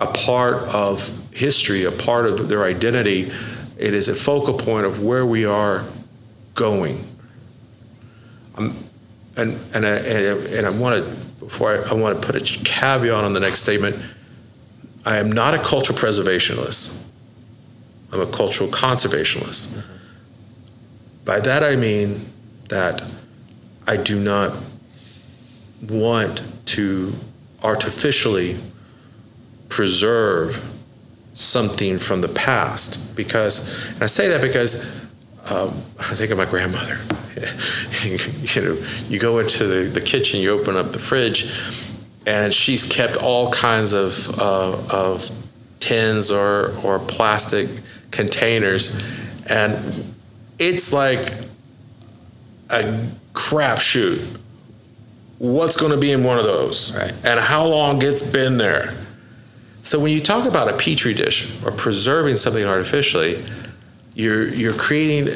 [0.00, 3.30] a part of history, a part of their identity.
[3.78, 5.84] It is a focal point of where we are
[6.54, 6.98] going.
[8.56, 8.76] Um,
[9.36, 11.10] and and I, and, and I want to
[11.44, 13.96] before I, I want to put a caveat on the next statement.
[15.04, 17.03] I am not a cultural preservationist.
[18.14, 19.84] I'm a cultural conservationist.
[21.24, 22.20] By that I mean
[22.68, 23.02] that
[23.88, 24.56] I do not
[25.88, 27.12] want to
[27.62, 28.56] artificially
[29.68, 30.62] preserve
[31.32, 35.04] something from the past because and I say that because
[35.50, 36.98] um, I think of my grandmother.
[38.04, 41.52] you know, you go into the, the kitchen, you open up the fridge,
[42.26, 45.30] and she's kept all kinds of uh, of
[45.80, 47.68] tins or or plastic
[48.14, 48.94] containers,
[49.46, 49.76] and
[50.58, 51.32] it's like
[52.70, 52.82] a
[53.34, 54.40] crapshoot.
[55.38, 57.12] What's going to be in one of those, Right.
[57.24, 58.94] and how long it's been there?
[59.82, 63.44] So when you talk about a petri dish or preserving something artificially,
[64.14, 65.28] you're you're creating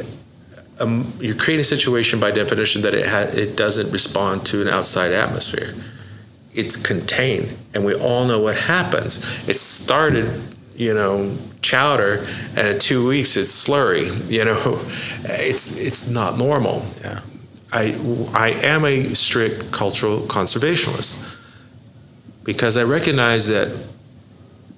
[0.81, 4.69] um, you're creating a situation by definition that it ha- it doesn't respond to an
[4.69, 5.75] outside atmosphere.
[6.55, 9.19] It's contained, and we all know what happens.
[9.49, 10.31] It started,
[10.79, 12.25] you know, chowder,
[12.57, 14.07] and in two weeks it's slurry.
[14.31, 14.81] You know,
[15.25, 16.85] it's it's not normal.
[17.03, 17.21] Yeah.
[17.71, 17.95] I,
[18.33, 21.19] I am a strict cultural conservationist
[22.43, 23.69] because I recognize that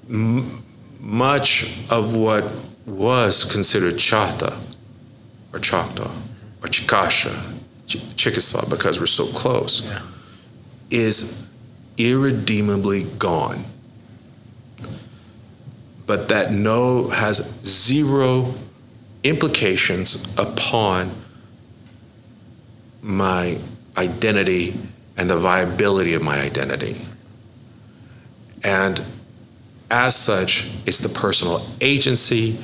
[0.09, 0.65] m-
[0.99, 2.45] much of what
[2.87, 4.59] was considered Chata
[5.53, 6.11] or Choctaw
[6.63, 7.33] or Chicasha,
[7.87, 10.01] Ch- Chickasaw, because we're so close, Yeah.
[10.91, 11.47] is
[11.97, 13.65] irredeemably gone.
[16.11, 18.53] But that no has zero
[19.23, 21.13] implications upon
[23.01, 23.59] my
[23.97, 24.75] identity
[25.17, 26.97] and the viability of my identity.
[28.65, 29.01] And
[29.89, 32.59] as such, it's the personal agency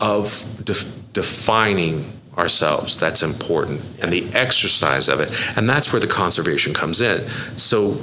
[0.00, 2.04] of def- defining
[2.36, 5.30] ourselves that's important and the exercise of it.
[5.56, 7.20] And that's where the conservation comes in.
[7.56, 7.98] So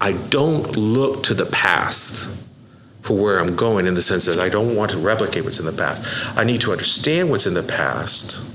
[0.00, 2.47] I don't look to the past
[3.08, 5.64] for where I'm going in the sense that I don't want to replicate what's in
[5.64, 6.04] the past.
[6.36, 8.54] I need to understand what's in the past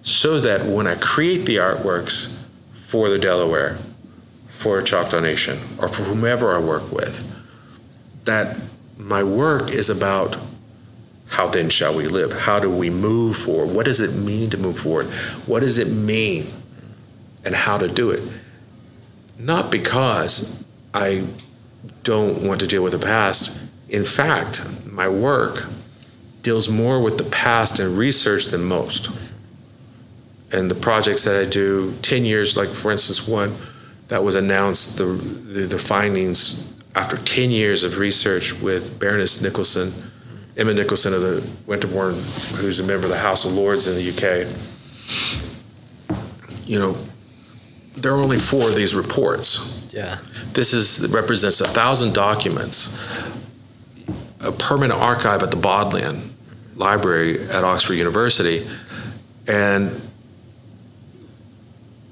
[0.00, 2.34] so that when I create the artworks
[2.72, 3.76] for the Delaware,
[4.48, 7.28] for Choctaw Nation, or for whomever I work with,
[8.24, 8.56] that
[8.96, 10.38] my work is about
[11.28, 12.32] how then shall we live?
[12.32, 13.76] How do we move forward?
[13.76, 15.08] What does it mean to move forward?
[15.44, 16.46] What does it mean?
[17.44, 18.22] And how to do it?
[19.38, 21.26] Not because I
[22.02, 23.70] don't want to deal with the past.
[23.88, 25.66] In fact, my work
[26.42, 29.10] deals more with the past and research than most.
[30.52, 33.54] And the projects that I do, 10 years, like for instance, one
[34.08, 39.92] that was announced, the, the, the findings after 10 years of research with Baroness Nicholson,
[40.56, 42.14] Emma Nicholson of the Winterbourne,
[42.56, 44.46] who's a member of the House of Lords in the UK.
[46.66, 46.96] You know,
[47.96, 49.81] there are only four of these reports.
[49.92, 50.18] Yeah.
[50.54, 52.98] This is represents a thousand documents,
[54.40, 56.34] a permanent archive at the Bodleian
[56.76, 58.66] Library at Oxford University,
[59.46, 59.90] and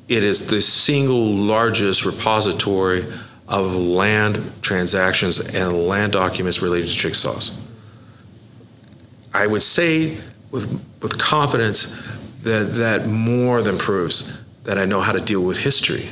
[0.08, 3.04] it is the single largest repository
[3.48, 7.66] of land transactions and land documents related to Chickasaws.
[9.32, 10.18] I would say
[10.50, 11.86] with with confidence
[12.42, 16.06] that that more than proves that I know how to deal with history.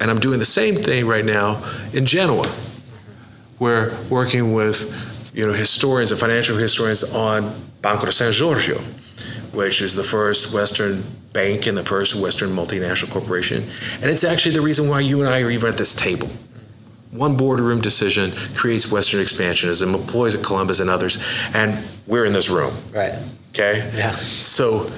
[0.00, 2.52] And I'm doing the same thing right now in Genoa.
[3.58, 8.78] We're working with you know historians and financial historians on Banco de San Giorgio,
[9.52, 13.62] which is the first Western bank and the first Western multinational corporation.
[14.00, 16.28] And it's actually the reason why you and I are even at this table.
[17.10, 21.22] One boardroom decision creates Western expansionism, employs at Columbus and others,
[21.54, 22.74] and we're in this room.
[22.92, 23.14] Right.
[23.50, 23.90] Okay?
[23.94, 24.14] Yeah.
[24.16, 24.90] So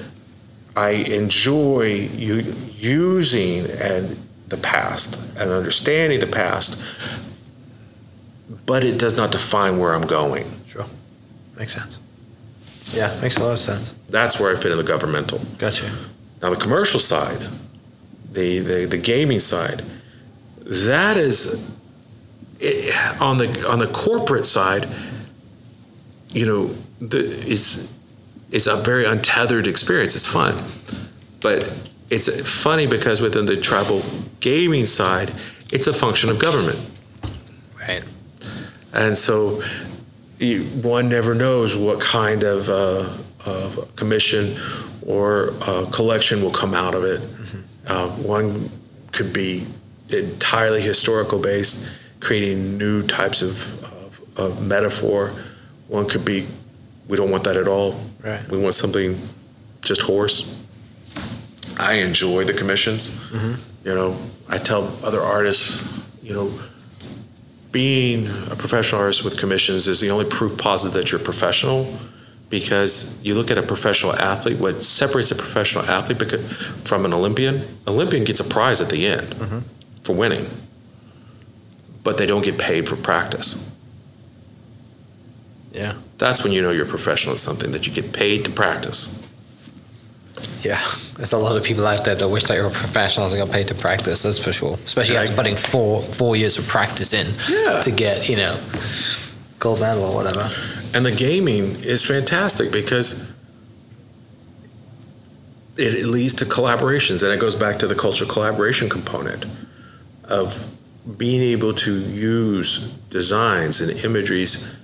[0.75, 2.43] I enjoy you
[2.77, 4.17] using and
[4.49, 6.83] the past and understanding the past,
[8.65, 10.45] but it does not define where I'm going.
[10.67, 10.85] Sure.
[11.57, 11.99] Makes sense.
[12.93, 13.93] Yeah, makes a lot of sense.
[14.09, 15.39] That's where I fit in the governmental.
[15.57, 15.91] Gotcha.
[16.41, 17.39] Now the commercial side,
[18.31, 19.83] the the, the gaming side,
[20.65, 21.71] that is
[22.59, 24.87] it, on the on the corporate side.
[26.29, 26.65] You know,
[26.99, 27.91] the, it's
[28.51, 30.15] it's a very untethered experience.
[30.15, 30.55] It's fun,
[31.41, 32.27] but it's
[32.63, 34.01] funny because within the tribal
[34.39, 35.31] gaming side,
[35.71, 36.79] it's a function of government,
[37.79, 38.03] Right.
[38.93, 39.61] and so
[40.39, 43.07] you, one never knows what kind of, uh,
[43.45, 44.55] of commission
[45.05, 47.21] or uh, collection will come out of it.
[47.87, 48.69] Uh, one
[49.11, 49.65] could be
[50.11, 51.87] entirely historical based,
[52.19, 55.31] creating new types of, of, of metaphor.
[55.87, 56.45] One could be,
[57.07, 57.99] we don't want that at all.
[58.23, 58.47] Right.
[58.49, 59.17] We want something
[59.81, 60.58] just horse.
[61.79, 63.09] I enjoy the commissions.
[63.09, 63.87] Mm-hmm.
[63.87, 64.17] You know,
[64.49, 66.51] I tell other artists, you know,
[67.71, 71.87] being a professional artist with commissions is the only proof positive that you're professional
[72.49, 76.19] because you look at a professional athlete what separates a professional athlete
[76.83, 79.59] from an olympian olympian gets a prize at the end mm-hmm.
[80.03, 80.47] for winning
[82.03, 83.71] but they don't get paid for practice
[85.71, 85.93] Yeah.
[86.17, 89.23] that's when you know you're professional at something that you get paid to practice
[90.63, 90.83] Yeah.
[91.15, 93.67] There's a lot of people out there that wish they were professionals and got paid
[93.67, 94.75] to practice, that's for sure.
[94.85, 97.81] Especially after putting four four years of practice in Yeah.
[97.81, 98.57] to get, you know,
[99.59, 100.49] gold medal or whatever.
[100.93, 103.29] And the gaming is fantastic because
[105.77, 109.45] it, it leads to collaborations, and it goes back to the cultural collaboration component
[110.25, 110.75] of
[111.17, 114.75] being able to use designs and imageries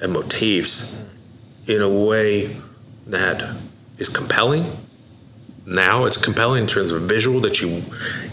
[0.00, 1.04] and motifs
[1.66, 2.56] in a way
[3.06, 3.42] that
[3.98, 4.64] is compelling.
[5.68, 7.82] Now it's compelling in terms of visual that you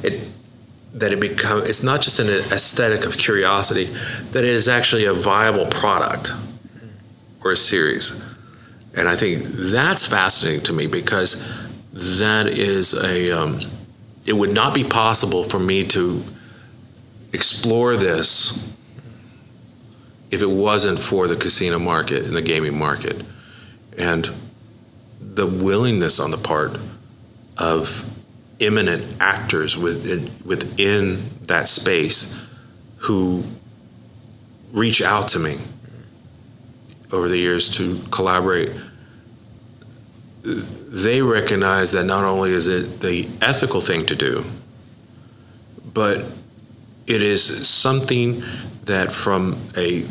[0.04, 0.28] it
[0.94, 3.86] that it become it's not just an aesthetic of curiosity
[4.32, 6.32] that it is actually a viable product
[7.46, 8.24] or a series.
[8.96, 11.46] And I think that's fascinating to me because
[11.92, 13.60] that is a, um,
[14.26, 16.24] it would not be possible for me to
[17.34, 18.74] explore this
[20.32, 23.22] if it wasn't for the casino market and the gaming market.
[23.98, 24.30] And
[25.20, 26.78] the willingness on the part
[27.58, 28.12] of
[28.60, 32.48] eminent actors within, within that space
[32.98, 33.44] who
[34.72, 35.58] reach out to me
[37.12, 38.70] over the years to collaborate,
[40.44, 44.44] they recognize that not only is it the ethical thing to do,
[45.94, 46.26] but
[47.08, 48.44] it is something
[48.84, 50.06] that from a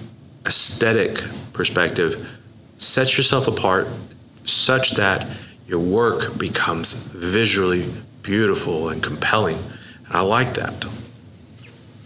[0.47, 2.39] aesthetic perspective
[2.77, 3.87] sets yourself apart
[4.45, 5.27] such that
[5.67, 7.87] your work becomes visually
[8.23, 9.59] beautiful and compelling.
[10.07, 10.87] And I like that.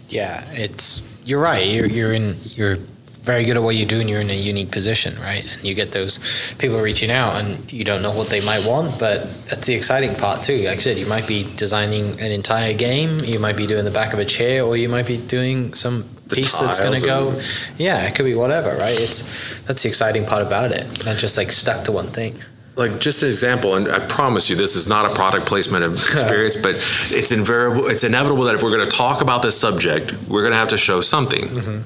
[0.07, 1.67] Yeah, it's you're right.
[1.67, 2.77] You're you're in you're
[3.21, 5.43] very good at what you do and you're in a unique position, right?
[5.43, 6.19] And you get those
[6.57, 10.15] people reaching out and you don't know what they might want, but that's the exciting
[10.15, 10.57] part too.
[10.59, 13.91] Like I said, you might be designing an entire game, you might be doing the
[13.91, 17.05] back of a chair, or you might be doing some The piece that's going to
[17.05, 17.39] go.
[17.77, 18.99] Yeah, it could be whatever, right?
[18.99, 21.05] It's that's the exciting part about it.
[21.05, 22.33] Not just like stuck to one thing.
[22.79, 26.55] Like just an example, and I promise you, this is not a product placement experience,
[26.55, 26.75] but
[27.11, 27.87] it's invariable.
[27.87, 30.69] It's inevitable that if we're going to talk about this subject, we're going to have
[30.69, 31.83] to show something.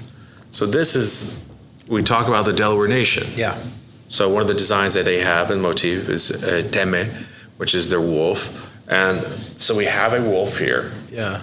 [0.51, 1.43] So this is
[1.87, 3.23] we talk about the Delaware Nation.
[3.35, 3.57] Yeah.
[4.09, 7.09] So one of the designs that they have in motif is uh, teme,
[7.57, 10.91] which is their wolf, and so we have a wolf here.
[11.11, 11.41] Yeah.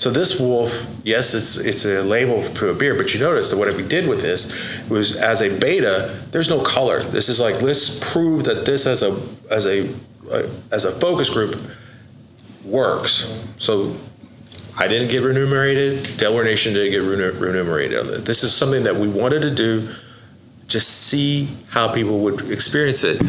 [0.00, 0.72] So this wolf,
[1.04, 4.08] yes, it's it's a label to a beer, but you notice that what we did
[4.08, 7.00] with this was as a beta, there's no color.
[7.02, 9.10] This is like let's prove that this as a
[9.50, 9.86] as a
[10.32, 11.54] uh, as a focus group
[12.64, 13.46] works.
[13.58, 13.94] So
[14.78, 16.16] I didn't get remunerated.
[16.16, 17.02] Delaware Nation didn't get
[17.38, 18.22] remunerated on this.
[18.22, 19.86] This is something that we wanted to do,
[20.66, 23.20] just see how people would experience it.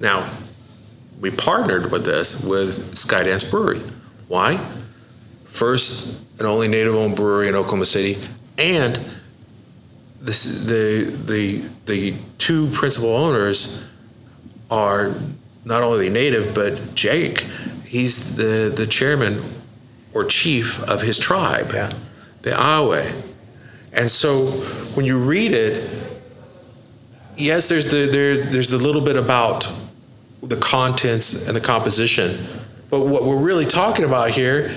[0.00, 0.28] Now,
[1.20, 3.78] we partnered with this with Skydance Brewery.
[4.26, 4.58] Why?
[5.60, 8.16] First and only native-owned brewery in Oklahoma City,
[8.56, 8.98] and
[10.22, 13.86] this, the the the two principal owners
[14.70, 15.12] are
[15.66, 17.40] not only native but Jake.
[17.86, 19.42] He's the the chairman
[20.14, 21.92] or chief of his tribe, Yeah.
[22.42, 23.04] the Iowa.
[23.92, 24.46] And so
[24.96, 25.90] when you read it,
[27.36, 29.70] yes, there's the there's there's the little bit about
[30.42, 32.38] the contents and the composition,
[32.88, 34.70] but what we're really talking about here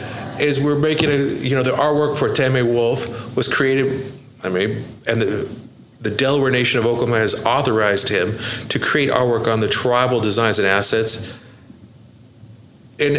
[0.43, 4.11] is we're making a you know the artwork for Teme Wolf was created.
[4.43, 5.63] I mean, and the
[6.01, 8.37] the Delaware Nation of Oklahoma has authorized him
[8.67, 11.39] to create artwork on the tribal designs and assets
[12.99, 13.17] and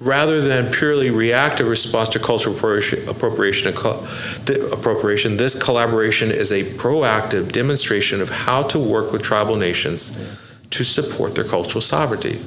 [0.00, 8.20] rather than purely reactive response to cultural appropriation, appropriation, this collaboration is a proactive demonstration
[8.20, 10.36] of how to work with tribal nations
[10.70, 12.38] to support their cultural sovereignty.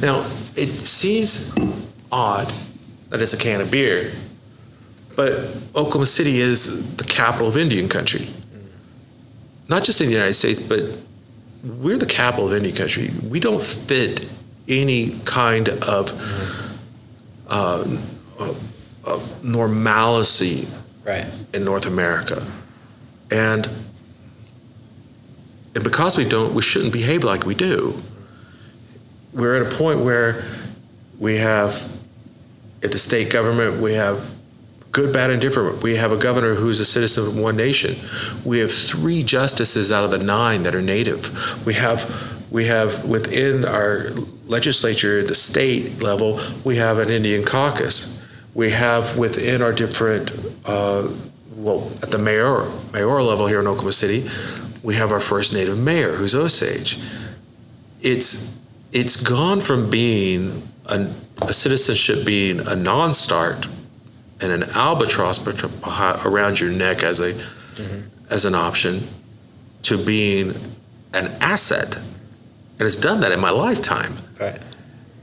[0.00, 0.20] Now,
[0.56, 1.54] it seems
[2.10, 2.52] odd
[3.10, 4.12] that it's a can of beer,
[5.16, 5.32] but
[5.74, 8.28] Oklahoma City is the capital of Indian country.
[9.68, 10.82] Not just in the United States, but
[11.64, 13.10] we're the capital of Indian country.
[13.28, 14.26] We don't fit
[14.68, 16.12] any kind of
[17.48, 17.84] uh,
[18.38, 20.66] uh, normalcy
[21.04, 21.24] Right.
[21.54, 22.46] in North America.
[23.30, 23.68] And
[25.74, 27.94] and because we don't, we shouldn't behave like we do.
[29.32, 30.42] We're at a point where
[31.18, 31.88] we have
[32.82, 34.34] at the state government, we have
[34.92, 35.82] good, bad, and different.
[35.82, 37.96] We have a governor who's a citizen of one nation.
[38.44, 41.66] We have three justices out of the nine that are native.
[41.66, 44.08] We have we have within our
[44.46, 48.14] legislature at the state level, we have an Indian caucus.
[48.54, 50.32] We have within our different,
[50.64, 51.08] uh,
[51.54, 54.28] well, at the mayor mayoral level here in Oklahoma City,
[54.82, 56.98] we have our first native mayor, who's Osage.
[58.00, 58.58] It's
[58.90, 61.06] it's gone from being a,
[61.42, 63.66] a citizenship being a non-start
[64.40, 65.38] and an albatross
[66.24, 68.00] around your neck as a mm-hmm.
[68.30, 69.00] as an option
[69.82, 70.54] to being
[71.14, 74.12] an asset, and it's done that in my lifetime.
[74.38, 74.60] Right.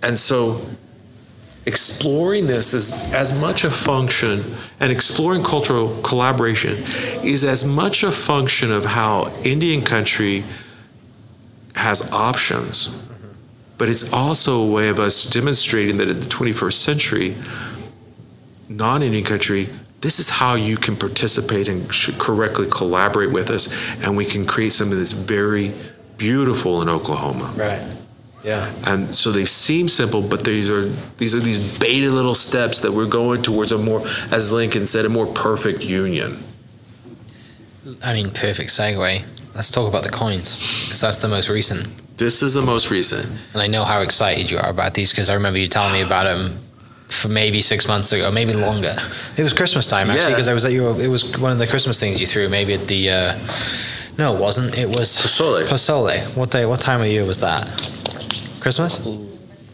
[0.02, 0.62] And so
[1.66, 4.44] exploring this is as much a function
[4.80, 6.76] and exploring cultural collaboration
[7.24, 10.44] is as much a function of how Indian country
[11.76, 13.05] has options.
[13.78, 17.36] But it's also a way of us demonstrating that in the 21st century,
[18.70, 19.68] non Indian country,
[20.02, 23.68] this is how you can participate and correctly collaborate with us,
[24.04, 25.72] and we can create something that's very
[26.18, 27.54] beautiful in Oklahoma.
[27.58, 27.82] Right.
[28.44, 28.72] Yeah.
[28.86, 32.92] And so they seem simple, but these are these are these beta little steps that
[32.92, 36.38] we're going towards a more, as Lincoln said, a more perfect union.
[38.04, 39.24] I mean, perfect segue.
[39.56, 41.88] Let's talk about the coins because that's the most recent.
[42.18, 43.26] This is the most recent.
[43.54, 46.02] And I know how excited you are about these because I remember you telling me
[46.02, 46.60] about them
[47.08, 48.96] for maybe six months ago, maybe longer.
[49.38, 50.30] It was Christmas time actually Yeah.
[50.30, 51.00] because I was at your.
[51.00, 52.50] It was one of the Christmas things you threw.
[52.50, 53.10] Maybe at the.
[53.10, 53.34] Uh,
[54.18, 54.78] no, it wasn't.
[54.78, 55.66] It was Pozole.
[55.68, 56.20] Pozole.
[56.36, 56.66] What day?
[56.66, 57.66] What time of year was that?
[58.60, 59.06] Christmas.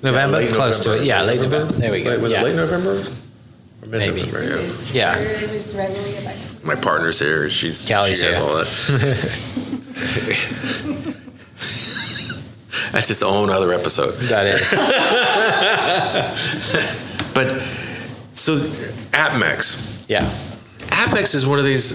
[0.03, 0.38] November.
[0.38, 1.05] late Close to it.
[1.05, 1.71] Yeah, late November.
[1.73, 2.11] There we go.
[2.11, 2.41] Wait, was yeah.
[2.41, 3.03] it late November?
[3.84, 4.21] Or Maybe.
[4.23, 4.55] mid-November, yeah.
[4.55, 5.17] was, Yeah.
[5.17, 6.65] It was readily available.
[6.65, 7.49] My partner's here.
[7.49, 8.38] She's Callie's she here.
[8.38, 8.67] all that.
[12.91, 14.13] That's its own other episode.
[14.27, 14.71] That is.
[17.34, 17.61] But
[18.34, 18.57] so
[19.13, 20.05] APMEX.
[20.09, 20.29] Yeah.
[20.89, 21.93] APMEX is one of these.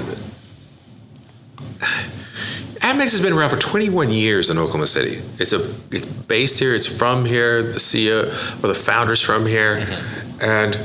[2.81, 5.21] APMEX has been around for 21 years in Oklahoma City.
[5.39, 5.61] It's a
[5.91, 6.75] it's based here.
[6.75, 7.63] It's from here.
[7.63, 8.25] The CEO
[8.63, 10.41] or the founders from here, mm-hmm.
[10.43, 10.79] and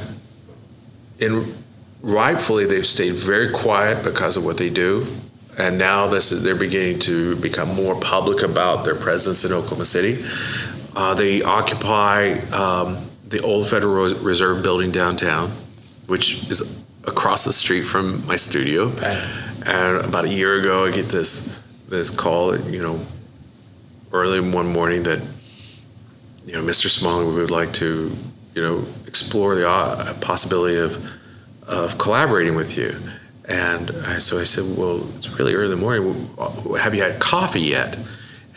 [1.22, 1.54] in
[2.02, 5.06] rightfully they've stayed very quiet because of what they do.
[5.58, 9.86] And now this is, they're beginning to become more public about their presence in Oklahoma
[9.86, 10.24] City.
[10.96, 12.98] Uh, they occupy um,
[13.28, 15.50] the old Federal Reserve building downtown,
[16.08, 18.88] which is across the street from my studio.
[18.88, 19.48] Right.
[19.66, 21.58] And about a year ago, I get this
[21.88, 23.00] this call, you know,
[24.14, 25.22] early one morning that,
[26.46, 26.88] you know, Mr.
[26.88, 28.10] Smalling, we would like to,
[28.56, 31.06] you know, explore the uh, possibility of
[31.68, 32.96] of collaborating with you.
[33.46, 36.30] And I, so I said, well, it's really early in the morning.
[36.78, 37.98] Have you had coffee yet?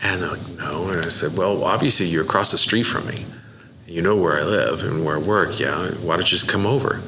[0.03, 0.89] And they're like, no.
[0.89, 3.25] And I said, well, obviously you're across the street from me.
[3.87, 5.59] You know where I live and where I work.
[5.59, 5.91] Yeah.
[6.05, 7.01] Why don't you just come over?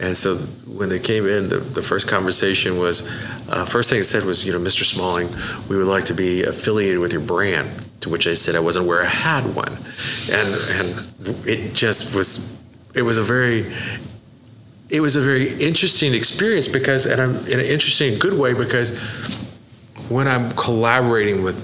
[0.00, 3.08] And so when they came in, the, the first conversation was,
[3.48, 4.84] uh, first thing it said was, you know, Mr.
[4.84, 5.28] Smalling,
[5.68, 7.68] we would like to be affiliated with your brand.
[8.02, 9.72] To which I said I wasn't aware I had one,
[10.30, 12.57] and and it just was,
[12.98, 13.64] it was a very,
[14.90, 18.98] it was a very interesting experience because, and I'm in an interesting, good way because
[20.08, 21.62] when I'm collaborating with,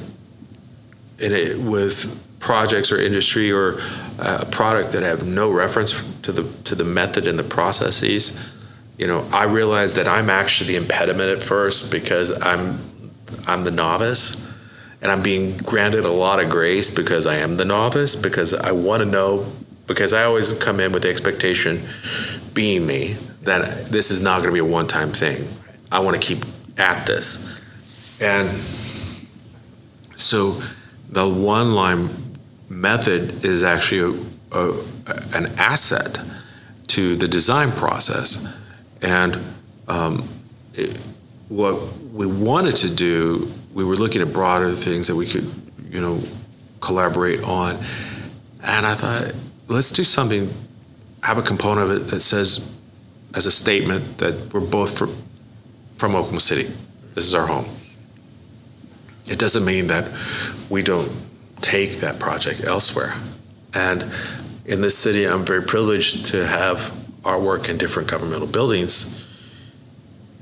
[1.19, 3.81] in a, with projects or industry or
[4.21, 8.55] uh, a product that have no reference to the to the method and the processes,
[8.97, 12.79] you know, I realize that I'm actually the impediment at first because I'm
[13.49, 14.37] I'm the novice,
[15.03, 18.73] and I'm being granted a lot of grace because I am the novice because I
[18.73, 19.47] want to know
[19.87, 21.81] because I always come in with the expectation,
[22.53, 25.47] being me, that this is not going to be a one time thing.
[25.93, 26.45] I want to keep
[26.79, 27.59] at this,
[28.21, 28.49] and
[30.17, 30.61] so
[31.09, 32.09] the one line
[32.69, 34.75] method is actually a, a,
[35.35, 36.19] an asset
[36.89, 38.53] to the design process.
[39.03, 39.39] And
[39.89, 40.29] um,
[40.75, 40.97] it,
[41.49, 41.75] what
[42.13, 45.51] we wanted to do, we were looking at broader things that we could,
[45.91, 46.21] you know,
[46.81, 47.77] collaborate on.
[48.63, 49.35] And I thought,
[49.69, 50.53] let's do something,
[51.23, 52.77] have a component of it that says,
[53.35, 55.15] as a statement, that we're both from,
[55.97, 56.65] from Oklahoma City.
[57.15, 57.67] This is our home.
[59.27, 60.11] It doesn't mean that
[60.69, 61.11] we don't
[61.61, 63.15] take that project elsewhere.
[63.73, 64.05] And
[64.67, 66.93] in this city, I'm very privileged to have
[67.25, 69.21] our work in different governmental buildings.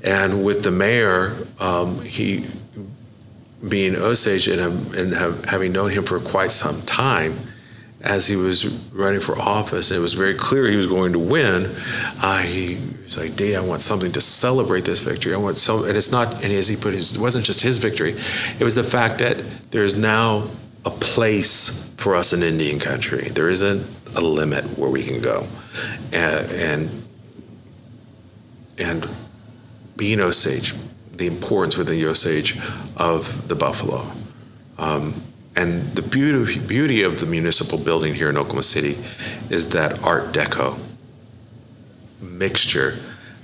[0.03, 2.45] And with the mayor, um, he
[3.67, 7.37] being Osage and, and have, having known him for quite some time,
[8.03, 11.73] as he was running for office, it was very clear he was going to win.
[12.21, 15.33] Uh, he was like, "Dee, I want something to celebrate this victory.
[15.33, 17.77] I want so." And it's not, and as he put it, it wasn't just his
[17.77, 18.15] victory;
[18.59, 19.37] it was the fact that
[19.71, 20.47] there's now
[20.85, 23.29] a place for us in Indian country.
[23.29, 25.47] There isn't a limit where we can go,
[26.11, 27.03] and and,
[28.77, 29.09] and
[29.95, 30.73] being Osage,
[31.13, 32.59] the importance within the Osage
[32.97, 34.05] of the buffalo.
[34.77, 35.13] Um,
[35.55, 38.97] and the beauty, beauty of the municipal building here in Oklahoma City
[39.49, 40.79] is that Art Deco
[42.21, 42.97] mixture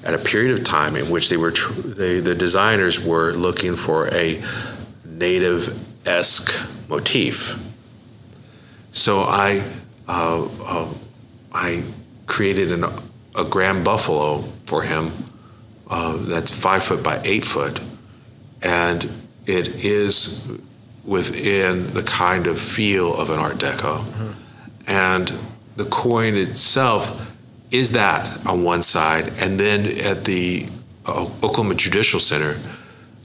[0.04, 3.76] at a period of time in which they were tr- they, the designers were looking
[3.76, 4.42] for a
[5.06, 6.52] native esque
[6.90, 7.60] motif.
[8.92, 9.64] So I
[10.08, 10.94] uh, uh,
[11.54, 11.84] I
[12.26, 12.86] created an,
[13.36, 15.12] a grand buffalo for him
[15.90, 17.80] uh, that's five foot by eight foot,
[18.64, 19.04] and
[19.46, 20.50] it is
[21.06, 24.04] within the kind of feel of an Art Deco.
[24.04, 24.32] Mm-hmm.
[24.88, 25.34] And
[25.76, 27.36] the coin itself
[27.72, 29.28] is that on one side.
[29.42, 30.68] And then at the
[31.06, 32.58] uh, Oklahoma Judicial Center,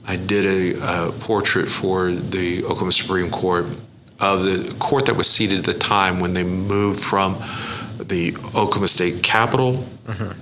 [0.07, 0.45] I did
[0.77, 3.65] a, a, portrait for the Oklahoma Supreme Court
[4.19, 7.35] of the court that was seated at the time when they moved from
[7.99, 9.73] the Oklahoma State Capitol
[10.05, 10.39] mm-hmm.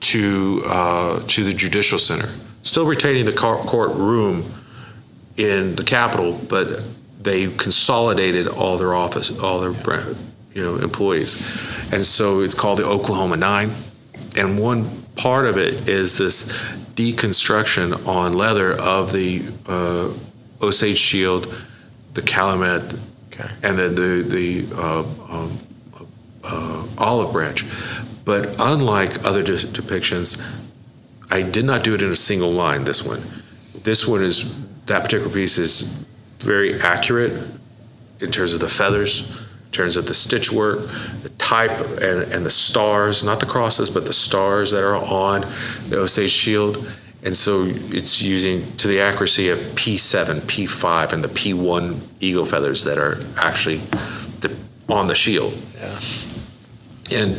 [0.00, 2.28] to uh, to the Judicial Center,
[2.62, 4.42] still retaining the court room
[5.38, 6.82] in the capital, but
[7.22, 10.04] they consolidated all their office, all their
[10.52, 11.36] you know employees,
[11.92, 13.70] and so it's called the Oklahoma Nine.
[14.36, 16.48] And one part of it is this
[16.94, 20.12] deconstruction on leather of the uh,
[20.60, 21.54] Osage Shield,
[22.14, 22.94] the Calumet,
[23.32, 23.48] okay.
[23.62, 25.58] and then the the uh, um,
[26.44, 27.64] uh, olive branch.
[28.24, 30.42] But unlike other de- depictions,
[31.30, 32.84] I did not do it in a single line.
[32.84, 33.22] This one,
[33.84, 35.82] this one is that particular piece is
[36.40, 37.32] very accurate
[38.20, 39.30] in terms of the feathers,
[39.66, 40.80] in terms of the stitch work,
[41.22, 45.42] the type, and, and the stars, not the crosses, but the stars that are on
[45.88, 46.90] the Osage shield.
[47.22, 52.84] And so it's using to the accuracy of P7, P5, and the P1 eagle feathers
[52.84, 53.78] that are actually
[54.40, 54.56] the,
[54.88, 55.52] on the shield.
[55.76, 56.00] Yeah.
[57.10, 57.36] And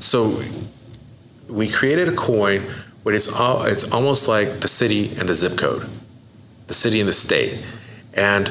[0.00, 0.40] so
[1.48, 2.62] we created a coin,
[3.04, 5.88] but it's, uh, it's almost like the city and the zip code
[6.66, 7.64] the city and the state.
[8.14, 8.50] And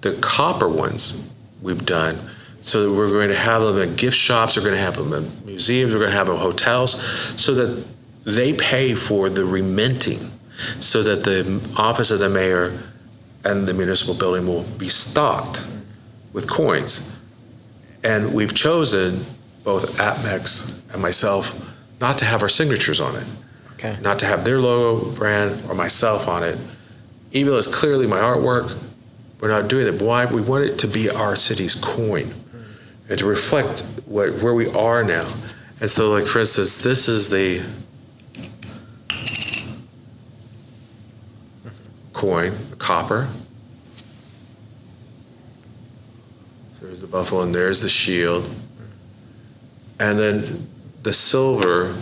[0.00, 1.30] the copper ones
[1.62, 2.18] we've done
[2.62, 5.12] so that we're going to have them in gift shops, we're going to have them
[5.12, 7.00] in museums, we're going to have them in hotels,
[7.40, 7.86] so that
[8.24, 10.18] they pay for the reminting,
[10.80, 12.78] so that the office of the mayor
[13.44, 15.64] and the municipal building will be stocked
[16.32, 17.16] with coins.
[18.04, 19.24] And we've chosen,
[19.64, 23.24] both APMEX and myself, not to have our signatures on it.
[23.74, 23.96] Okay.
[24.02, 26.58] Not to have their logo, brand, or myself on it
[27.32, 28.76] even though it's clearly my artwork,
[29.40, 30.02] we're not doing it.
[30.02, 30.24] Why?
[30.24, 32.32] We want it to be our city's coin
[33.08, 35.28] and to reflect what, where we are now.
[35.80, 37.62] And so, like for instance, this is the
[42.12, 43.28] coin, copper.
[46.80, 48.48] There's the buffalo, and there's the shield.
[50.00, 50.68] And then
[51.02, 51.94] the silver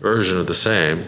[0.00, 1.04] version of the same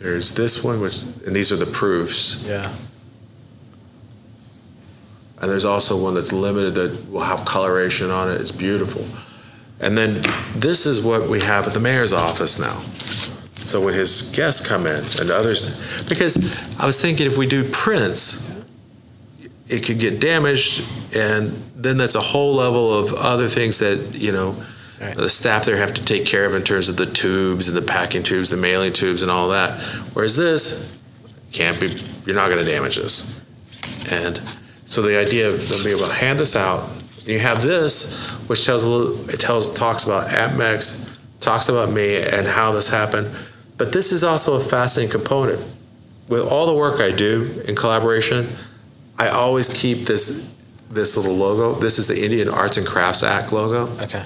[0.00, 2.44] there's this one, which, and these are the proofs.
[2.46, 2.72] Yeah.
[5.40, 8.40] And there's also one that's limited that will have coloration on it.
[8.40, 9.04] It's beautiful.
[9.80, 10.22] And then
[10.54, 12.78] this is what we have at the mayor's office now.
[13.64, 16.36] So when his guests come in and others, because
[16.78, 18.50] I was thinking if we do prints,
[19.68, 20.84] it could get damaged,
[21.14, 24.56] and then that's a whole level of other things that you know
[25.00, 25.16] Right.
[25.16, 27.82] The staff there have to take care of in terms of the tubes and the
[27.82, 29.80] packing tubes, the mailing tubes, and all that.
[30.12, 30.98] Whereas this
[31.52, 31.86] can't be.
[32.26, 33.42] You're not going to damage this.
[34.10, 34.40] And
[34.84, 36.86] so the idea of being able to hand this out,
[37.22, 39.30] you have this, which tells a little.
[39.30, 43.34] It tells talks about APMEX, talks about me and how this happened.
[43.78, 45.60] But this is also a fascinating component.
[46.28, 48.48] With all the work I do in collaboration,
[49.18, 50.54] I always keep this
[50.90, 51.72] this little logo.
[51.80, 53.86] This is the Indian Arts and Crafts Act logo.
[54.02, 54.24] Okay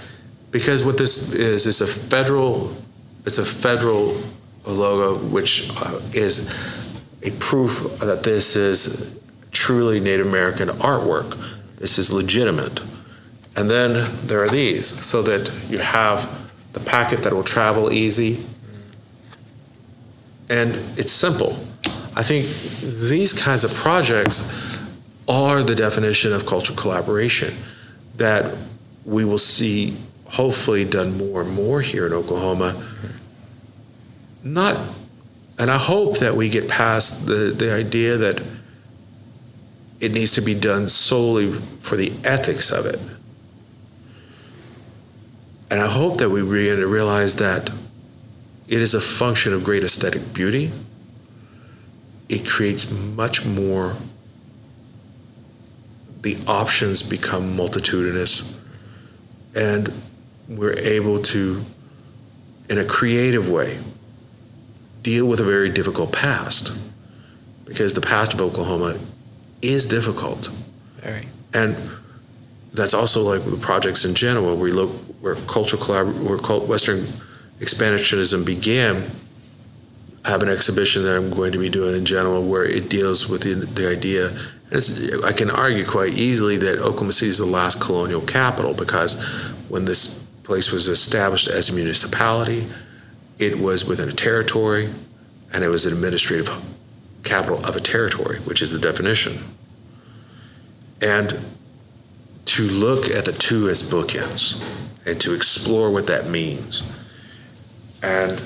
[0.55, 2.73] because what this is is a federal
[3.27, 4.17] it's a federal
[4.65, 6.49] logo which uh, is
[7.25, 9.19] a proof that this is
[9.51, 11.37] truly Native American artwork.
[11.79, 12.81] This is legitimate.
[13.57, 18.45] And then there are these, so that you have the packet that will travel easy.
[20.49, 21.57] And it's simple.
[22.15, 22.47] I think
[23.09, 24.43] these kinds of projects
[25.29, 27.55] are the definition of cultural collaboration
[28.17, 28.55] that
[29.05, 29.97] we will see
[30.35, 32.75] hopefully done more and more here in Oklahoma.
[34.43, 34.77] Not,
[35.59, 38.43] and I hope that we get past the, the idea that
[40.01, 42.99] it needs to be done solely for the ethics of it.
[45.71, 47.71] And I hope that we begin to realize that
[48.67, 50.73] it is a function of great aesthetic beauty.
[52.29, 53.95] It creates much more,
[56.23, 58.61] the options become multitudinous,
[59.55, 59.93] and
[60.49, 61.65] we're able to,
[62.69, 63.79] in a creative way,
[65.03, 66.77] deal with a very difficult past.
[67.65, 68.99] Because the past of Oklahoma
[69.63, 70.51] is difficult.
[71.01, 71.27] Very.
[71.55, 71.77] And
[72.73, 74.91] that's also like the projects in general, where we look
[75.21, 77.01] where cultural collabor- where cult- Western
[77.61, 79.05] expansionism began.
[80.25, 83.29] I have an exhibition that I'm going to be doing in general where it deals
[83.29, 84.29] with the, the idea.
[84.29, 88.75] And it's, I can argue quite easily that Oklahoma City is the last colonial capital
[88.75, 89.23] because
[89.69, 92.67] when this place was established as a municipality,
[93.39, 94.89] it was within a territory,
[95.53, 96.49] and it was an administrative
[97.25, 99.39] capital of a territory, which is the definition.
[101.01, 101.37] And
[102.45, 104.63] to look at the two as bookends
[105.07, 106.83] and to explore what that means.
[108.03, 108.43] And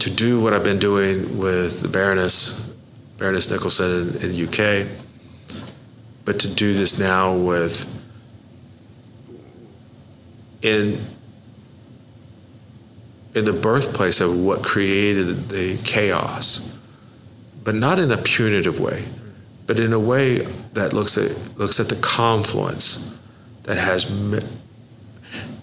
[0.00, 2.74] to do what I've been doing with the Baroness,
[3.16, 4.86] Baroness Nicholson in, in the UK,
[6.24, 7.94] but to do this now with
[10.62, 10.98] in
[13.34, 16.78] in the birthplace of what created the chaos,
[17.62, 19.04] but not in a punitive way,
[19.66, 20.38] but in a way
[20.72, 23.18] that looks at looks at the confluence
[23.64, 24.06] that has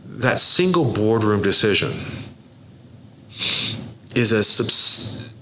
[0.06, 1.92] that single boardroom decision
[4.16, 5.34] is a subs-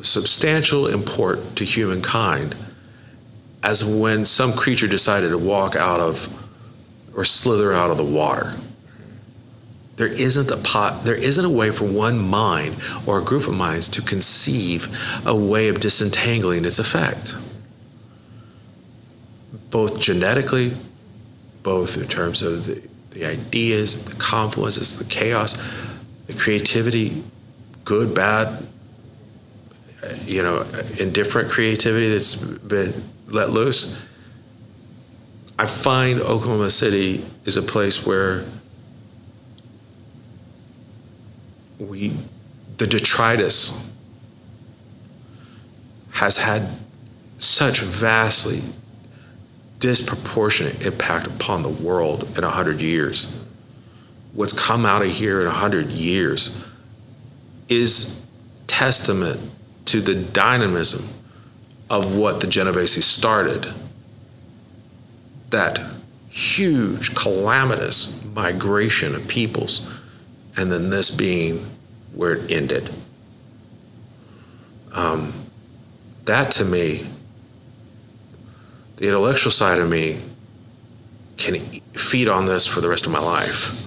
[0.00, 2.54] substantial import to humankind
[3.62, 6.50] as when some creature decided to walk out of
[7.14, 8.54] or slither out of the water.
[9.96, 12.76] There isn't a pot, there isn't a way for one mind
[13.06, 14.88] or a group of minds to conceive
[15.26, 17.36] a way of disentangling its effect.
[19.70, 20.72] Both genetically,
[21.62, 25.56] both in terms of the, the ideas, the confluences, the chaos,
[26.26, 27.22] the creativity,
[27.84, 28.66] good, bad,
[30.24, 30.64] you know,
[30.98, 32.92] indifferent creativity that's been
[33.28, 34.06] let loose.
[35.58, 38.44] I find Oklahoma City is a place where
[41.88, 42.12] we,
[42.78, 43.92] the detritus
[46.12, 46.68] has had
[47.38, 48.60] such vastly
[49.80, 53.44] disproportionate impact upon the world in 100 years.
[54.32, 56.64] What's come out of here in 100 years
[57.68, 58.24] is
[58.66, 59.40] testament
[59.86, 61.08] to the dynamism
[61.90, 63.66] of what the Genovese started.
[65.50, 65.80] That
[66.30, 69.86] huge, calamitous migration of peoples,
[70.56, 71.66] and then this being
[72.14, 72.90] where it ended.
[74.92, 75.32] Um,
[76.24, 77.06] that to me,
[78.96, 80.20] the intellectual side of me
[81.38, 81.56] can
[81.94, 83.78] feed on this for the rest of my life.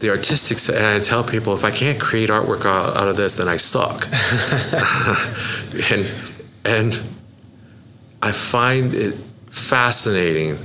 [0.00, 3.48] The artistic side, I tell people if I can't create artwork out, of this, then
[3.48, 4.06] I suck.
[5.90, 6.10] and
[6.64, 7.00] and
[8.22, 9.14] I find it
[9.50, 10.58] fascinating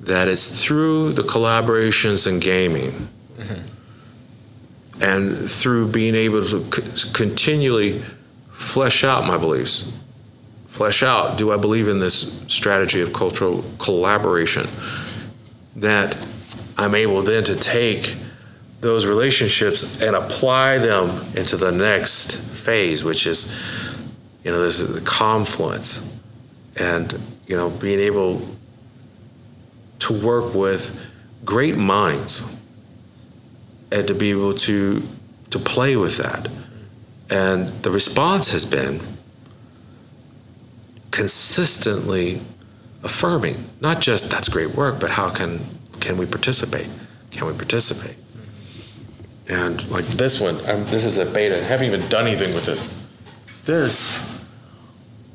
[0.00, 3.08] that it's through the collaborations in gaming
[5.00, 8.00] and through being able to c- continually
[8.52, 9.98] flesh out my beliefs,
[10.68, 14.66] flesh out do I believe in this strategy of cultural collaboration,
[15.76, 16.16] that
[16.78, 18.14] I'm able then to take
[18.80, 24.08] those relationships and apply them into the next phase, which is,
[24.44, 26.10] you know, this is the confluence.
[26.76, 28.46] And, you know, being able
[30.00, 31.10] to work with
[31.44, 32.50] great minds
[33.94, 35.02] and to be able to
[35.50, 36.48] to play with that.
[37.30, 39.00] And the response has been
[41.12, 42.40] consistently
[43.04, 45.60] affirming, not just that's great work, but how can
[46.00, 46.88] can we participate?
[47.30, 48.16] Can we participate?
[49.48, 51.56] And like this one, I'm, this is a beta.
[51.56, 53.06] I haven't even done anything with this.
[53.64, 54.44] This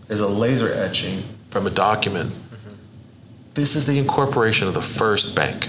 [0.10, 2.30] is a laser etching from a document.
[2.30, 2.74] Mm-hmm.
[3.54, 5.68] This is the incorporation of the first bank.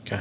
[0.00, 0.20] Okay.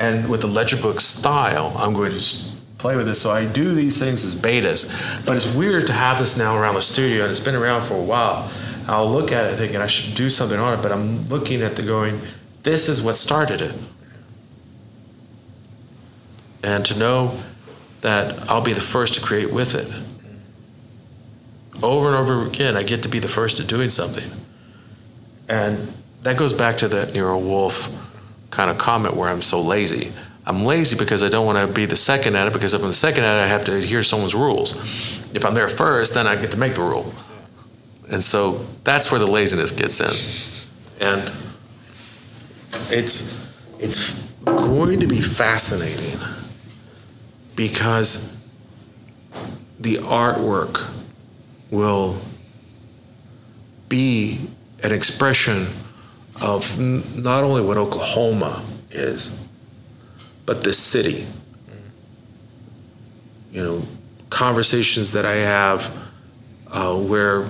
[0.00, 2.36] And with the ledger book style, I'm going to
[2.78, 3.20] play with this.
[3.20, 6.74] So I do these things as betas, but it's weird to have this now around
[6.74, 8.50] the studio, and it's been around for a while.
[8.88, 11.76] I'll look at it thinking I should do something on it, but I'm looking at
[11.76, 12.18] the going,
[12.62, 13.74] this is what started it.
[16.62, 17.38] And to know
[18.00, 19.86] that I'll be the first to create with it.
[21.82, 24.30] Over and over again, I get to be the first at doing something.
[25.48, 25.92] And
[26.22, 28.09] that goes back to that Nero Wolfe
[28.50, 30.12] kind of comment where I'm so lazy.
[30.46, 32.88] I'm lazy because I don't want to be the second at it because if I'm
[32.88, 34.74] the second at it, I have to adhere to someone's rules.
[35.34, 37.14] If I'm there first, then I get to make the rule.
[38.10, 41.06] And so that's where the laziness gets in.
[41.06, 41.30] And
[42.90, 43.48] it's
[43.78, 46.18] it's going to be fascinating
[47.54, 48.36] because
[49.78, 50.90] the artwork
[51.70, 52.16] will
[53.88, 54.40] be
[54.82, 55.66] an expression
[56.40, 59.46] of not only what Oklahoma is,
[60.46, 61.26] but the city.
[63.52, 63.82] You know,
[64.30, 66.10] conversations that I have
[66.68, 67.46] uh, where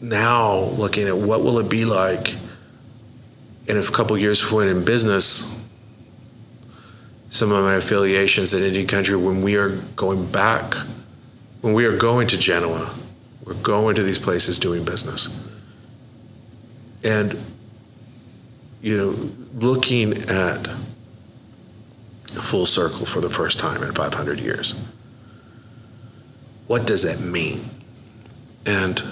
[0.00, 2.34] now looking at what will it be like
[3.66, 5.52] in a couple years when in business
[7.30, 10.74] some of my affiliations in Indian Country when we are going back
[11.60, 12.94] when we are going to Genoa
[13.44, 15.45] we're going to these places doing business
[17.06, 17.38] and
[18.82, 19.14] you know
[19.54, 20.66] looking at
[22.26, 24.74] full circle for the first time in 500 years
[26.66, 27.60] what does that mean
[28.66, 29.02] and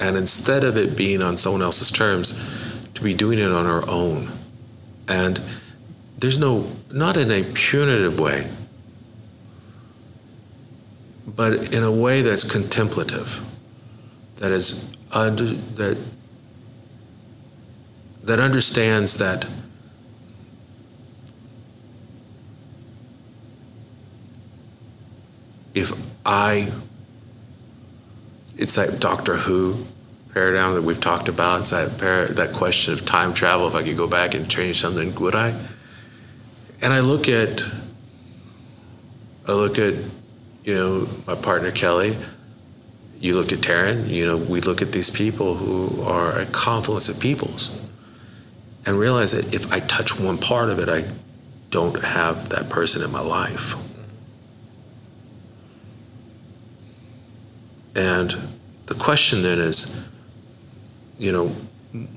[0.00, 3.86] and instead of it being on someone else's terms, to be doing it on our
[3.88, 4.28] own.
[5.06, 5.40] And
[6.18, 8.50] there's no, not in a punitive way,
[11.26, 13.44] but in a way that's contemplative,
[14.36, 15.98] that is under, that
[18.24, 19.46] that understands that
[25.74, 25.92] if
[26.26, 26.70] I
[28.56, 29.86] it's that Doctor Who
[30.32, 31.60] paradigm that we've talked about.
[31.60, 33.66] It's that par- that question of time travel.
[33.66, 35.54] If I could go back and change something, would I?
[36.82, 37.62] And I look at,
[39.46, 39.94] I look at,
[40.64, 42.16] you know, my partner Kelly.
[43.18, 44.08] You look at Taryn.
[44.08, 47.79] You know, we look at these people who are a confluence of peoples,
[48.86, 51.04] and realize that if I touch one part of it, I
[51.70, 53.74] don't have that person in my life.
[57.94, 58.34] And
[58.86, 60.08] the question then is,
[61.18, 61.52] you know,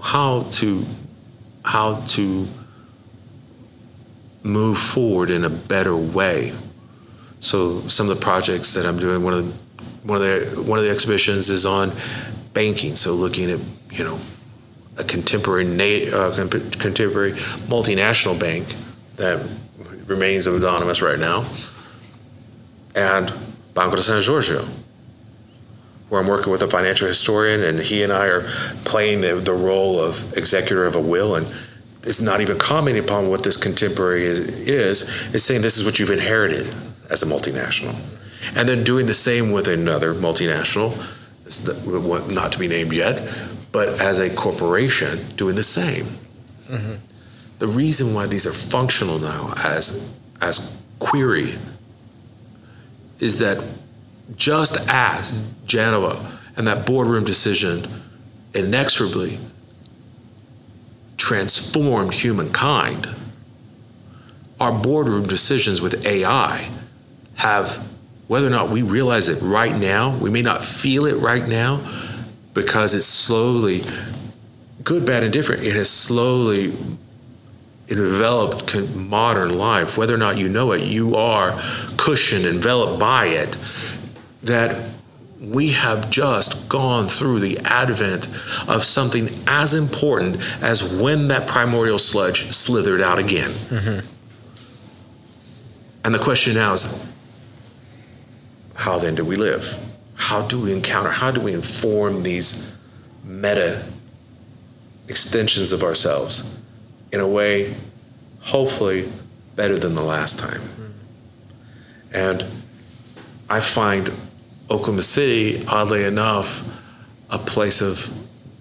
[0.01, 0.85] how to
[1.65, 2.47] how to
[4.43, 6.53] move forward in a better way.
[7.39, 10.79] So some of the projects that I'm doing, one of the one of the one
[10.79, 11.91] of the exhibitions is on
[12.53, 12.95] banking.
[12.95, 13.59] So looking at
[13.91, 14.19] you know
[14.97, 17.31] a contemporary uh, contemporary
[17.67, 18.67] multinational bank
[19.15, 19.45] that
[20.05, 21.45] remains anonymous right now,
[22.95, 23.33] and
[23.73, 24.65] Banco de San Giorgio
[26.13, 28.41] where I'm working with a financial historian, and he and I are
[28.85, 31.47] playing the, the role of executor of a will, and
[32.03, 34.39] it's not even commenting upon what this contemporary is,
[34.69, 35.33] is.
[35.33, 36.67] It's saying this is what you've inherited
[37.09, 37.95] as a multinational,
[38.55, 40.93] and then doing the same with another multinational,
[42.31, 43.17] not to be named yet,
[43.73, 46.05] but as a corporation doing the same.
[46.69, 46.93] Mm-hmm.
[47.59, 51.55] The reason why these are functional now as as query
[53.19, 53.63] is that
[54.35, 55.31] just as
[55.65, 57.85] Genoa and that boardroom decision
[58.53, 59.39] inexorably
[61.17, 63.07] transformed humankind,
[64.59, 66.69] our boardroom decisions with AI
[67.35, 67.77] have,
[68.27, 71.79] whether or not we realize it right now, we may not feel it right now
[72.53, 73.81] because it's slowly,
[74.83, 76.73] good, bad, and different, it has slowly
[77.89, 79.97] enveloped modern life.
[79.97, 81.59] Whether or not you know it, you are
[81.97, 83.57] cushioned, enveloped by it
[84.43, 84.91] that
[85.39, 88.27] we have just gone through the advent
[88.67, 93.49] of something as important as when that primordial sludge slithered out again.
[93.49, 94.07] Mm-hmm.
[96.05, 97.11] And the question now is
[98.75, 99.92] how then do we live?
[100.23, 102.77] How do we encounter, how do we inform these
[103.25, 103.83] meta
[105.09, 106.61] extensions of ourselves
[107.11, 107.75] in a way,
[108.39, 109.09] hopefully,
[109.57, 110.61] better than the last time?
[110.61, 110.91] Mm-hmm.
[112.13, 112.45] And
[113.49, 114.11] I find
[114.71, 116.81] Oklahoma City, oddly enough,
[117.29, 118.09] a place of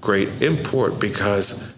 [0.00, 1.72] great import because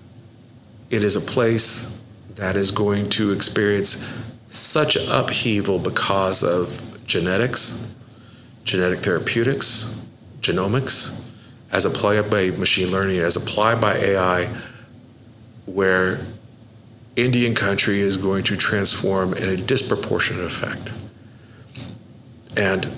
[0.89, 1.95] it is a place
[2.37, 4.03] that is going to experience
[4.49, 7.93] such upheaval because of genetics,
[8.65, 10.03] genetic therapeutics,
[10.41, 11.21] genomics,
[11.71, 14.49] as applied by machine learning, as applied by AI,
[15.67, 16.19] where
[17.17, 20.93] Indian country is going to transform in a disproportionate effect.
[22.57, 22.89] And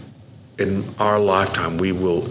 [0.58, 2.28] in our lifetime, we will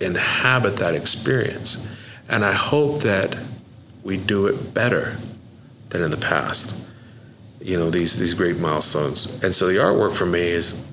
[0.00, 1.86] inhabit that experience.
[2.28, 3.38] And I hope that
[4.02, 5.16] we do it better
[5.90, 6.76] than in the past.
[7.60, 9.42] You know, these these great milestones.
[9.42, 10.89] And so the artwork for me is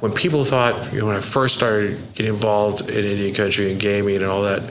[0.00, 3.80] when people thought, you know, when I first started getting involved in Indian country and
[3.80, 4.62] gaming and all that,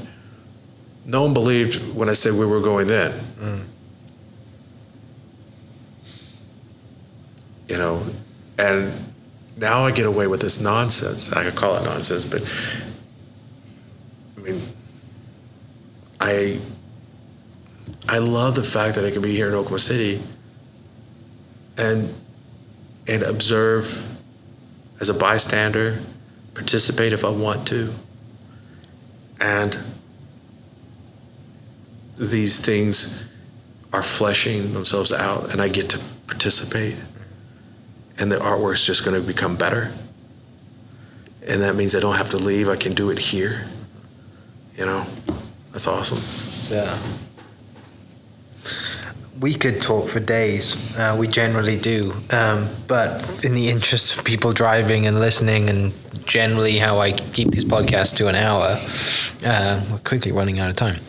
[1.06, 3.12] no one believed when I said we were going then.
[3.12, 3.64] Mm.
[7.68, 8.04] You know,
[8.58, 8.92] and
[9.58, 11.32] now I get away with this nonsense.
[11.32, 12.42] I could call it nonsense, but
[14.38, 14.62] I mean,
[16.20, 16.60] I
[18.08, 20.22] I love the fact that I can be here in Oklahoma City
[21.78, 22.14] and
[23.08, 24.13] and observe
[25.00, 26.00] as a bystander,
[26.54, 27.94] participate if I want to,
[29.42, 29.78] and
[32.18, 33.28] these things
[33.92, 36.96] are fleshing themselves out, and I get to participate,
[38.18, 39.92] and the artwork's just going to become better,
[41.46, 42.70] and that means I don't have to leave.
[42.70, 43.68] I can do it here.
[44.78, 45.06] You know,
[45.72, 46.20] that's awesome.
[46.76, 46.98] Yeah.
[49.44, 50.78] We could talk for days.
[50.98, 52.14] Uh, we generally do.
[52.32, 55.92] Um, but in the interest of people driving and listening, and
[56.26, 58.80] generally how I keep these podcasts to an hour,
[59.46, 61.02] uh, we're quickly running out of time.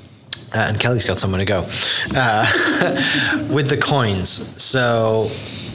[0.52, 1.64] Uh, and Kelly's got somewhere to go.
[2.16, 4.28] Uh, with the coins,
[4.60, 5.30] so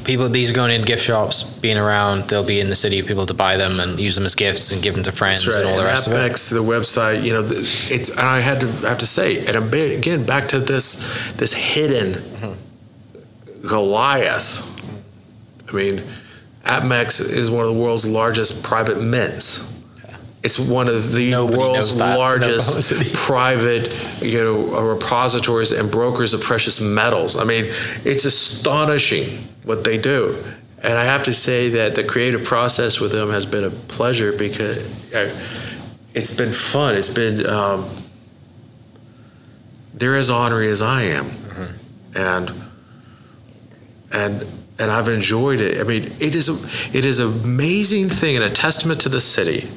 [0.10, 2.30] people these are going in gift shops, being around.
[2.30, 4.82] They'll be in the city, people to buy them and use them as gifts and
[4.82, 5.57] give them to friends right.
[5.57, 6.55] and all the and rest of it.
[6.55, 8.10] The website, you know, it's.
[8.10, 12.14] And I had to I have to say, and again back to this this hidden
[12.14, 13.68] Mm-hmm.
[13.68, 14.64] Goliath.
[15.70, 16.01] I mean,
[16.64, 19.78] APMEX is one of the world's largest private mints.
[20.41, 26.41] It's one of the Nobody world's largest private, you know, uh, repositories and brokers of
[26.41, 27.35] precious metals.
[27.35, 27.65] I mean,
[28.05, 29.27] it's astonishing
[29.63, 30.41] what they do.
[30.81, 34.31] And I have to say that the creative process with them has been a pleasure
[34.31, 35.29] because uh,
[36.15, 36.95] it's been fun.
[36.95, 37.89] It's been um,
[39.93, 41.27] they're as ornery as I am,
[42.15, 42.49] and
[44.13, 44.45] and
[44.79, 45.81] and I've enjoyed it.
[45.81, 49.19] I mean, it is a, it is an amazing thing and a testament to the
[49.19, 49.67] city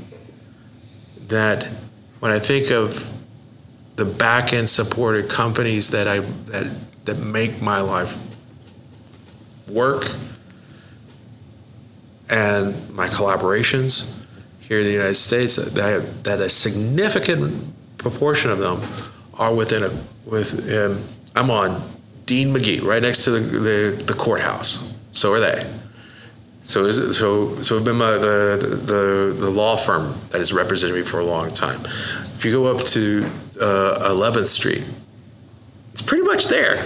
[1.33, 1.65] that
[2.21, 3.09] when I think of
[3.97, 6.71] the back end supported companies that I that
[7.07, 8.17] that make my life
[9.69, 10.09] work
[12.31, 14.23] and my collaborations
[14.61, 18.81] here in the United States that, that a significant proportion of them
[19.35, 19.91] are within a
[20.25, 20.69] with
[21.35, 21.83] I'm on
[22.27, 24.97] Dean McGee right next to the, the, the courthouse.
[25.13, 25.63] So are they
[26.63, 31.19] so so so been my, the, the the law firm that has represented me for
[31.19, 31.81] a long time.
[31.85, 33.25] If you go up to
[33.61, 34.85] uh, 11th Street
[35.93, 36.85] it's pretty much there.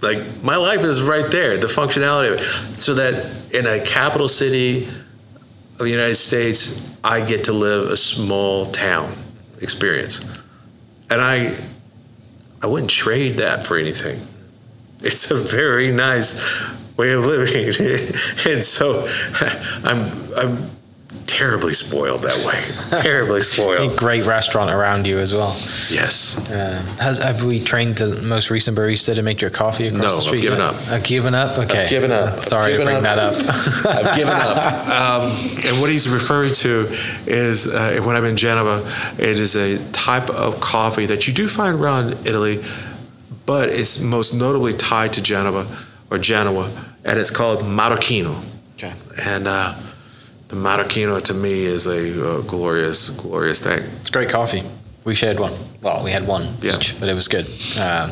[0.00, 2.78] Like my life is right there the functionality of it.
[2.78, 7.96] So that in a capital city of the united states i get to live a
[7.96, 9.12] small town
[9.60, 10.20] experience.
[11.10, 11.56] And i
[12.62, 14.20] i wouldn't trade that for anything.
[15.00, 16.36] It's a very nice
[16.98, 17.68] way of living
[18.52, 19.06] and so
[19.84, 20.58] i'm i'm
[21.26, 23.74] terribly spoiled that way terribly spoiled.
[23.74, 25.54] A spoiled great restaurant around you as well.
[25.90, 30.24] yes Um, has have we trained the most recent barista to make your coffee across
[30.24, 30.68] No, the I've given yet?
[30.68, 30.88] up.
[30.88, 31.58] I've given up.
[31.58, 32.44] Okay, I've given up.
[32.44, 33.16] Sorry I've to given bring up.
[33.16, 33.86] that up.
[34.06, 34.88] I've given up.
[34.88, 35.30] Um,
[35.66, 36.88] and what he's referring to
[37.26, 38.82] is uh, when I'm in Genova,
[39.18, 42.64] it is a type of coffee that you do find around Italy,
[43.44, 45.66] but it's most notably tied to Genova
[46.10, 46.70] or Genoa,
[47.04, 48.42] and it's called Marocchino.
[48.74, 48.92] Okay.
[49.22, 49.74] And uh,
[50.48, 53.80] the Marocchino to me is a uh, glorious, glorious thing.
[54.00, 54.62] It's great coffee.
[55.08, 55.54] We shared one.
[55.80, 56.76] Well, we had one Yeah.
[56.76, 57.46] each, but it was good.
[57.80, 58.10] Um,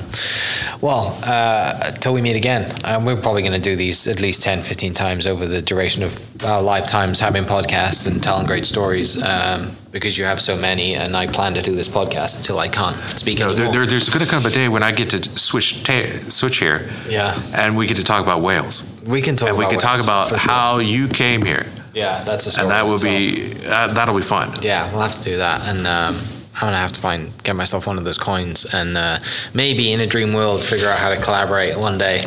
[0.81, 4.43] well, uh, till we meet again, um, we're probably going to do these at least
[4.43, 9.23] 10, 15 times over the duration of our lifetimes having podcasts and telling great stories
[9.23, 12.69] um, because you have so many, and I plan to do this podcast until I
[12.69, 15.83] can't speak No, there, there's going to come a day when I get to switch
[15.85, 19.59] ta- switch here, yeah, and we get to talk about Wales, we can talk and
[19.59, 20.39] we can talk about sure.
[20.39, 21.67] how you came here.
[21.93, 22.63] Yeah, that's a story.
[22.63, 24.49] and that will be uh, that'll be fun.
[24.63, 26.15] Yeah, we'll have to do that, and um,
[26.57, 29.19] I'm gonna have to find get myself one of those coins, and uh,
[29.53, 32.23] maybe in a dream world figure out how to collaborate one day.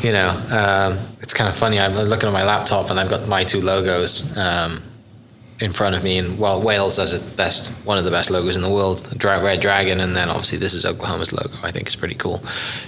[0.00, 1.78] You know, um, it's kind of funny.
[1.78, 4.82] I'm looking at my laptop and I've got my two logos um,
[5.60, 8.56] in front of me, and well, Wales has the best, one of the best logos
[8.56, 11.54] in the world, Red Dragon, and then obviously this is Oklahoma's logo.
[11.62, 12.38] I think it's pretty cool.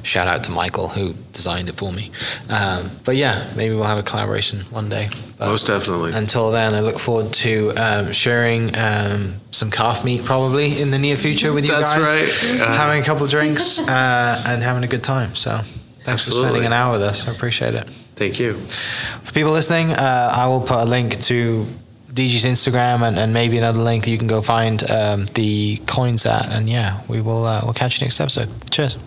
[0.03, 2.11] Shout out to Michael who designed it for me.
[2.49, 5.11] Um, but yeah, maybe we'll have a collaboration one day.
[5.37, 6.13] But Most definitely.
[6.13, 10.99] until then, I look forward to um, sharing um, some calf meat probably in the
[10.99, 12.41] near future with you That's guys.
[12.41, 12.61] That's right.
[12.61, 15.35] Uh, having a couple of drinks uh, and having a good time.
[15.35, 15.61] So
[16.05, 17.29] thanks for spending an hour with us.
[17.29, 17.85] I appreciate it.
[18.17, 18.55] Thank you.
[18.55, 21.67] For people listening, uh, I will put a link to
[22.13, 26.51] DG's Instagram and, and maybe another link you can go find um, the coins at.
[26.51, 28.49] And yeah, we will uh, we'll catch you next episode.
[28.71, 28.99] Cheers.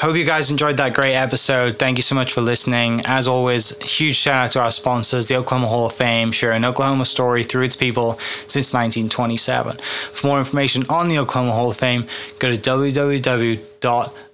[0.00, 1.78] Hope you guys enjoyed that great episode.
[1.78, 3.02] Thank you so much for listening.
[3.04, 7.04] As always, huge shout out to our sponsors, the Oklahoma Hall of Fame, sharing Oklahoma
[7.04, 8.18] story through its people
[8.48, 9.76] since 1927.
[9.76, 12.06] For more information on the Oklahoma Hall of Fame,
[12.38, 12.56] go to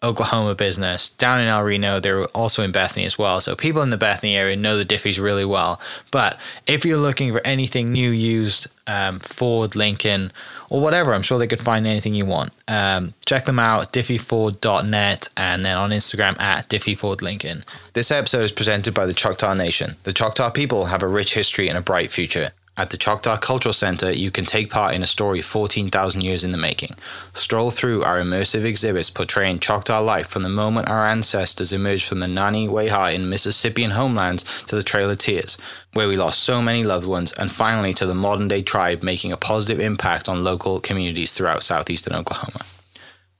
[0.00, 1.98] Oklahoma business down in El Reno.
[1.98, 3.40] They're also in Bethany as well.
[3.40, 5.80] So people in the Bethany area know the Diffees really well.
[6.12, 10.30] But if you're looking for anything new, used, um, Ford, Lincoln,
[10.70, 12.50] or whatever, I'm sure they could find anything you want.
[12.68, 17.64] Um, check them out, diffeeford.net, and then on Instagram at diffeefordlincoln.
[17.94, 19.96] This episode is presented by the Choctaw Nation.
[20.04, 22.50] The Choctaw people have a rich history and a bright future.
[22.78, 26.52] At the Choctaw Cultural Center, you can take part in a story 14,000 years in
[26.52, 26.94] the making.
[27.32, 32.20] Stroll through our immersive exhibits portraying Choctaw life from the moment our ancestors emerged from
[32.20, 35.58] the Nanih Waiya in Mississippian homelands to the Trail of Tears,
[35.92, 39.32] where we lost so many loved ones, and finally to the modern day tribe making
[39.32, 42.60] a positive impact on local communities throughout southeastern Oklahoma.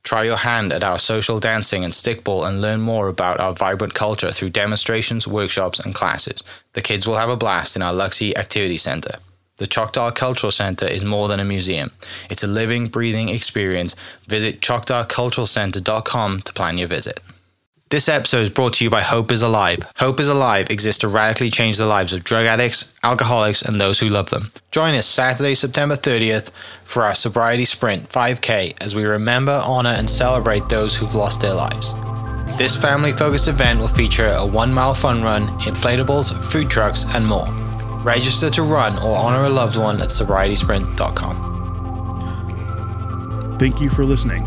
[0.03, 3.95] Try your hand at our social dancing and stickball and learn more about our vibrant
[3.95, 6.43] culture through demonstrations, workshops, and classes.
[6.72, 9.18] The kids will have a blast in our Luksi Activity Center.
[9.59, 11.91] The Choctaw Cultural Center is more than a museum.
[12.31, 13.97] It's a living, breathing experience.
[14.29, 17.21] Visit choctawculturalcenter.com to plan your visit.
[17.91, 19.81] This episode is brought to you by Hope is Alive.
[19.97, 23.99] Hope is Alive exists to radically change the lives of drug addicts, alcoholics, and those
[23.99, 24.53] who love them.
[24.71, 26.53] Join us Saturday, September 30th
[26.85, 31.55] for our Sobriety Sprint 5K as we remember, honor, and celebrate those who've lost their
[31.55, 31.95] lives.
[32.59, 37.27] This family focused event will feature a one mile fun run, inflatables, food trucks, and
[37.27, 37.68] more.
[38.05, 41.49] Register to run or honor a loved one at sobrietysprint.com.
[43.59, 44.44] Thank you for listening.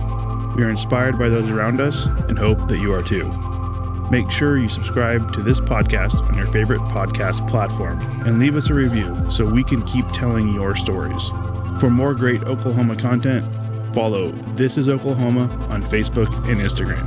[0.55, 3.29] We are inspired by those around us and hope that you are too.
[4.09, 8.69] Make sure you subscribe to this podcast on your favorite podcast platform and leave us
[8.69, 11.29] a review so we can keep telling your stories.
[11.79, 13.45] For more great Oklahoma content,
[13.93, 17.05] follow This is Oklahoma on Facebook and Instagram.